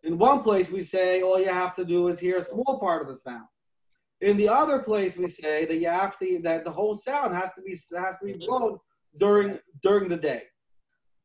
In 0.03 0.17
one 0.17 0.41
place, 0.41 0.71
we 0.71 0.83
say 0.83 1.21
all 1.21 1.39
you 1.39 1.49
have 1.49 1.75
to 1.75 1.85
do 1.85 2.07
is 2.07 2.19
hear 2.19 2.37
a 2.37 2.43
small 2.43 2.79
part 2.79 3.01
of 3.03 3.07
the 3.07 3.19
sound. 3.19 3.45
In 4.19 4.37
the 4.37 4.49
other 4.49 4.79
place, 4.79 5.17
we 5.17 5.27
say 5.27 5.65
that 5.65 5.77
you 5.77 5.87
have 5.87 6.17
to 6.19 6.39
that 6.43 6.63
the 6.63 6.71
whole 6.71 6.95
sound 6.95 7.35
has 7.35 7.51
to 7.55 7.61
be 7.61 7.75
has 7.97 8.17
to 8.19 8.25
be 8.25 8.33
blown 8.33 8.77
during 9.17 9.59
during 9.83 10.07
the 10.09 10.17
day, 10.17 10.43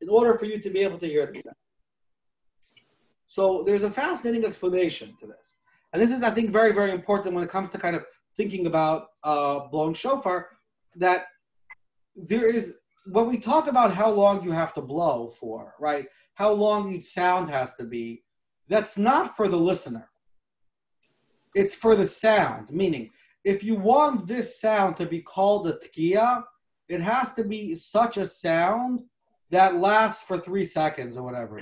in 0.01 0.09
order 0.09 0.37
for 0.37 0.45
you 0.45 0.59
to 0.59 0.69
be 0.69 0.79
able 0.79 0.99
to 0.99 1.07
hear 1.07 1.25
the 1.31 1.39
sound. 1.39 1.55
So 3.27 3.63
there's 3.63 3.83
a 3.83 3.91
fascinating 3.91 4.45
explanation 4.45 5.15
to 5.19 5.27
this, 5.27 5.55
and 5.91 6.01
this 6.01 6.11
is 6.11 6.23
I 6.23 6.31
think 6.31 6.51
very 6.51 6.73
very 6.73 6.91
important 6.91 7.35
when 7.35 7.43
it 7.43 7.49
comes 7.49 7.69
to 7.71 7.77
kind 7.77 7.95
of 7.95 8.05
thinking 8.35 8.67
about 8.67 9.07
uh, 9.23 9.67
blowing 9.67 9.93
shofar. 9.93 10.49
That 10.95 11.27
there 12.15 12.49
is 12.49 12.75
when 13.05 13.27
we 13.27 13.37
talk 13.37 13.67
about 13.67 13.93
how 13.93 14.11
long 14.11 14.43
you 14.43 14.51
have 14.51 14.73
to 14.73 14.81
blow 14.81 15.27
for, 15.27 15.75
right? 15.79 16.07
How 16.35 16.51
long 16.51 16.93
each 16.93 17.05
sound 17.05 17.49
has 17.49 17.75
to 17.75 17.83
be, 17.83 18.23
that's 18.67 18.97
not 18.97 19.35
for 19.35 19.47
the 19.47 19.57
listener. 19.57 20.09
It's 21.55 21.73
for 21.73 21.95
the 21.95 22.05
sound, 22.05 22.69
meaning 22.71 23.11
if 23.43 23.63
you 23.63 23.75
want 23.75 24.27
this 24.27 24.59
sound 24.59 24.97
to 24.97 25.05
be 25.05 25.21
called 25.21 25.67
a 25.67 25.73
tkiya, 25.73 26.43
it 26.89 27.01
has 27.01 27.33
to 27.33 27.43
be 27.43 27.75
such 27.75 28.17
a 28.17 28.27
sound 28.27 29.03
that 29.49 29.75
lasts 29.75 30.23
for 30.23 30.37
three 30.37 30.65
seconds 30.65 31.15
or 31.15 31.23
whatever. 31.23 31.61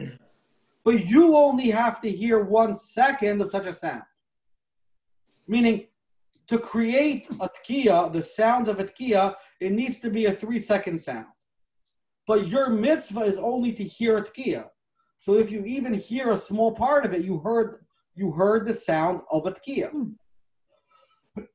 But 0.86 1.08
you 1.08 1.36
only 1.36 1.71
have 1.71 2.00
to 2.02 2.12
hear 2.12 2.43
one 2.43 2.76
second 2.76 3.41
of 3.41 3.50
such 3.50 3.65
a 3.65 3.74
sound. 3.74 4.04
Meaning, 5.48 5.88
to 6.48 6.60
create 6.60 7.28
a 7.41 7.50
tkiya, 7.50 8.13
the 8.13 8.21
sound 8.21 8.67
of 8.67 8.80
a 8.80 8.84
tkiya, 8.84 9.34
it 9.60 9.71
needs 9.71 10.00
to 10.00 10.12
be 10.12 10.26
a 10.26 10.32
three 10.32 10.60
second 10.60 11.02
sound. 11.02 11.26
But 12.28 12.48
your 12.48 12.69
mitzvah 12.69 13.21
is 13.21 13.38
only 13.38 13.74
to 13.74 13.84
hear 13.84 14.17
a 14.17 14.24
tkiya. 14.24 14.67
So 15.19 15.34
if 15.34 15.52
you 15.52 15.63
even 15.65 15.95
hear 15.95 16.32
a 16.32 16.38
small 16.38 16.71
part 16.71 17.04
of 17.04 17.13
it, 17.13 17.26
you 17.26 17.39
heard 17.39 17.84
you 18.13 18.32
heard 18.32 18.67
the 18.67 18.74
sound 18.74 19.21
of 19.32 19.48
a 19.48 19.52
tkiya. 19.52 19.89
Hmm. 19.89 20.12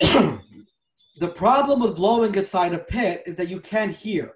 the 1.18 1.28
problem 1.28 1.80
with 1.80 1.94
blowing 1.94 2.34
inside 2.34 2.74
a 2.74 2.78
pit 2.78 3.22
is 3.26 3.36
that 3.36 3.48
you 3.48 3.60
can't 3.60 3.94
hear. 3.94 4.32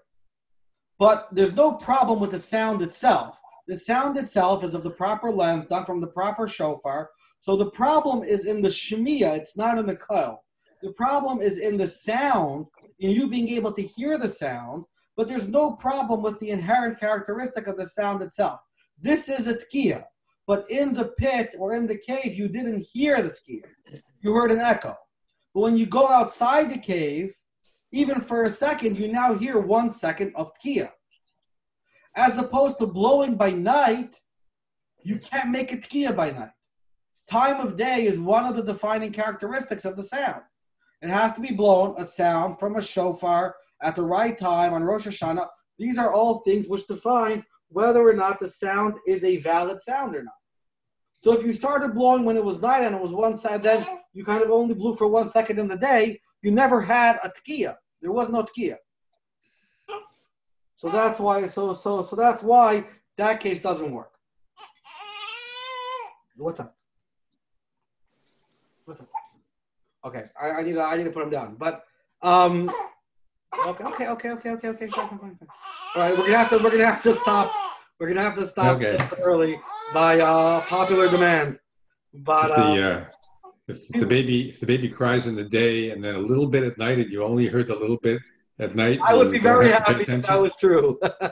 But 1.00 1.28
there's 1.32 1.54
no 1.54 1.72
problem 1.72 2.20
with 2.20 2.30
the 2.30 2.38
sound 2.38 2.80
itself. 2.80 3.40
The 3.66 3.76
sound 3.76 4.18
itself 4.18 4.62
is 4.62 4.74
of 4.74 4.82
the 4.82 4.90
proper 4.90 5.30
length, 5.30 5.70
done 5.70 5.86
from 5.86 6.00
the 6.00 6.06
proper 6.06 6.46
shofar. 6.46 7.10
So 7.40 7.56
the 7.56 7.70
problem 7.70 8.22
is 8.22 8.46
in 8.46 8.60
the 8.60 8.68
shemiya, 8.68 9.36
it's 9.36 9.56
not 9.56 9.78
in 9.78 9.86
the 9.86 9.96
koil. 9.96 10.38
The 10.82 10.92
problem 10.92 11.40
is 11.40 11.58
in 11.58 11.78
the 11.78 11.86
sound, 11.86 12.66
in 12.98 13.10
you 13.10 13.28
being 13.28 13.48
able 13.48 13.72
to 13.72 13.82
hear 13.82 14.18
the 14.18 14.28
sound, 14.28 14.84
but 15.16 15.28
there's 15.28 15.48
no 15.48 15.72
problem 15.72 16.22
with 16.22 16.38
the 16.40 16.50
inherent 16.50 17.00
characteristic 17.00 17.66
of 17.66 17.76
the 17.76 17.86
sound 17.86 18.22
itself. 18.22 18.60
This 19.00 19.28
is 19.28 19.46
a 19.46 19.54
tkiya, 19.54 20.04
but 20.46 20.70
in 20.70 20.92
the 20.92 21.06
pit 21.18 21.56
or 21.58 21.72
in 21.72 21.86
the 21.86 21.98
cave, 21.98 22.34
you 22.34 22.48
didn't 22.48 22.84
hear 22.92 23.22
the 23.22 23.30
tkiya. 23.30 24.02
You 24.20 24.34
heard 24.34 24.50
an 24.50 24.58
echo. 24.58 24.96
But 25.54 25.60
when 25.60 25.76
you 25.78 25.86
go 25.86 26.08
outside 26.08 26.70
the 26.70 26.78
cave, 26.78 27.34
even 27.92 28.20
for 28.20 28.44
a 28.44 28.50
second, 28.50 28.98
you 28.98 29.08
now 29.08 29.34
hear 29.34 29.58
one 29.58 29.90
second 29.92 30.32
of 30.34 30.50
tkiya. 30.54 30.90
As 32.16 32.38
opposed 32.38 32.78
to 32.78 32.86
blowing 32.86 33.36
by 33.36 33.50
night, 33.50 34.20
you 35.02 35.18
can't 35.18 35.50
make 35.50 35.72
a 35.72 35.76
tkiya 35.76 36.14
by 36.14 36.30
night. 36.30 36.50
Time 37.28 37.66
of 37.66 37.76
day 37.76 38.06
is 38.06 38.18
one 38.18 38.44
of 38.44 38.56
the 38.56 38.62
defining 38.62 39.12
characteristics 39.12 39.84
of 39.84 39.96
the 39.96 40.02
sound. 40.02 40.42
It 41.02 41.10
has 41.10 41.32
to 41.34 41.40
be 41.40 41.52
blown 41.52 41.94
a 41.98 42.06
sound 42.06 42.58
from 42.58 42.76
a 42.76 42.82
shofar 42.82 43.56
at 43.82 43.94
the 43.94 44.02
right 44.02 44.38
time 44.38 44.72
on 44.72 44.84
Rosh 44.84 45.06
Hashanah. 45.06 45.48
These 45.78 45.98
are 45.98 46.12
all 46.12 46.40
things 46.40 46.68
which 46.68 46.86
define 46.86 47.44
whether 47.68 48.06
or 48.06 48.14
not 48.14 48.40
the 48.40 48.48
sound 48.48 48.94
is 49.06 49.24
a 49.24 49.38
valid 49.38 49.80
sound 49.80 50.14
or 50.14 50.22
not. 50.22 50.34
So 51.22 51.32
if 51.32 51.44
you 51.44 51.52
started 51.52 51.94
blowing 51.94 52.24
when 52.24 52.36
it 52.36 52.44
was 52.44 52.60
night 52.60 52.84
and 52.84 52.94
it 52.94 53.00
was 53.00 53.12
one 53.12 53.36
side, 53.36 53.62
then 53.62 53.86
you 54.12 54.24
kind 54.24 54.42
of 54.42 54.50
only 54.50 54.74
blew 54.74 54.94
for 54.94 55.08
one 55.08 55.28
second 55.28 55.58
in 55.58 55.68
the 55.68 55.76
day. 55.76 56.20
You 56.42 56.50
never 56.50 56.82
had 56.82 57.18
a 57.24 57.30
tkiya. 57.30 57.74
There 58.02 58.12
was 58.12 58.28
no 58.28 58.42
tkiya. 58.42 58.76
So 60.76 60.88
that's 60.88 61.18
why. 61.20 61.46
So 61.48 61.72
so 61.72 62.02
so 62.02 62.16
that's 62.16 62.42
why 62.42 62.84
that 63.16 63.40
case 63.40 63.62
doesn't 63.62 63.90
work. 63.90 64.12
What's 66.36 66.60
up? 66.60 66.76
What's 68.84 69.00
up? 69.00 69.08
Okay, 70.04 70.24
I, 70.40 70.50
I 70.50 70.62
need 70.62 70.72
to 70.74 70.82
I 70.82 70.96
need 70.96 71.04
to 71.04 71.10
put 71.10 71.22
him 71.22 71.30
down. 71.30 71.56
But 71.56 71.84
um, 72.22 72.70
okay 73.66 73.84
okay 73.84 74.08
okay 74.08 74.30
okay 74.30 74.50
okay 74.50 74.68
okay. 74.68 74.86
Fine, 74.88 75.08
fine, 75.08 75.18
fine. 75.18 75.48
All 75.94 76.02
right, 76.02 76.18
we're 76.18 76.26
gonna 76.26 76.38
have 76.38 76.50
to 76.50 76.58
we're 76.58 76.70
gonna 76.70 76.86
have 76.86 77.02
to 77.04 77.14
stop. 77.14 77.52
We're 77.98 78.08
gonna 78.08 78.22
have 78.22 78.34
to 78.34 78.46
stop 78.46 78.76
Okay. 78.76 78.98
early 79.22 79.60
by 79.94 80.20
uh, 80.20 80.60
popular 80.62 81.08
demand. 81.08 81.58
But 82.12 82.50
uh, 82.50 82.74
the, 82.74 82.82
uh, 82.82 83.04
if 83.68 83.88
the 83.88 84.06
baby 84.06 84.50
if 84.50 84.60
the 84.60 84.66
baby 84.66 84.88
cries 84.88 85.26
in 85.26 85.36
the 85.36 85.44
day 85.44 85.90
and 85.90 86.02
then 86.04 86.16
a 86.16 86.20
little 86.20 86.46
bit 86.46 86.64
at 86.64 86.76
night 86.78 86.98
and 86.98 87.10
you 87.10 87.22
only 87.22 87.46
heard 87.46 87.68
the 87.68 87.76
little 87.76 87.98
bit 87.98 88.20
at 88.58 88.76
night, 88.76 89.00
I 89.04 89.14
would 89.14 89.32
be 89.32 89.38
very 89.38 89.68
have 89.68 89.84
to 89.86 89.92
pay 89.92 89.98
happy 90.00 90.12
if 90.12 90.26
that 90.26 90.40
was 90.40 90.56
true. 90.56 90.98
okay, 91.02 91.10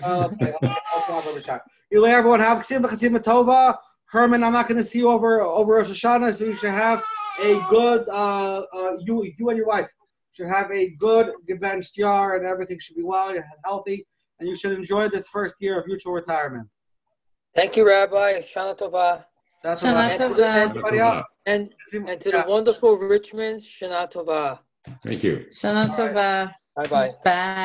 okay, 0.04 0.54
I'll 0.62 1.02
stop 1.02 1.26
every 1.26 1.42
time. 1.42 1.60
You 1.90 2.02
let 2.02 2.14
everyone 2.14 2.40
have 2.40 2.58
Chasima 2.58 2.86
Chasima 2.86 3.18
Tova. 3.18 3.76
Herman, 4.06 4.42
I'm 4.42 4.52
not 4.52 4.68
going 4.68 4.78
to 4.78 4.84
see 4.84 5.00
you 5.00 5.08
over 5.08 5.40
over 5.40 5.74
Rosh 5.74 5.90
Hashanah, 5.90 6.34
so 6.34 6.44
you 6.44 6.54
should 6.54 6.70
have 6.70 7.02
a 7.42 7.60
good. 7.68 8.08
Uh, 8.08 8.62
uh, 8.74 8.96
you 9.00 9.30
you 9.38 9.48
and 9.48 9.56
your 9.58 9.66
wife 9.66 9.90
should 10.32 10.48
have 10.48 10.70
a 10.70 10.90
good 10.98 11.32
gebenched 11.48 11.96
yar, 11.96 12.36
and 12.36 12.46
everything 12.46 12.78
should 12.80 12.96
be 12.96 13.02
well 13.02 13.30
and 13.30 13.44
healthy, 13.64 14.06
and 14.40 14.48
you 14.48 14.56
should 14.56 14.72
enjoy 14.72 15.08
this 15.08 15.28
first 15.28 15.56
year 15.60 15.80
of 15.80 15.86
mutual 15.86 16.12
retirement. 16.12 16.68
Thank 17.54 17.76
you, 17.76 17.86
Rabbi. 17.86 18.40
Shana 18.40 18.76
Tova. 18.78 19.24
Shana. 19.64 20.16
Tova. 20.16 20.38
Everybody 20.38 20.98
else. 20.98 21.26
And, 21.44 21.74
and 21.92 22.20
to 22.20 22.30
the 22.30 22.44
wonderful 22.46 22.96
Richmond, 22.96 23.60
Shana 23.60 24.10
Tova. 24.10 24.58
Thank 25.04 25.22
you. 25.22 25.46
Shana 25.52 25.88
Tova. 25.88 26.52
Bye 26.74 26.86
bye. 26.86 27.08
Bye. 27.24 27.62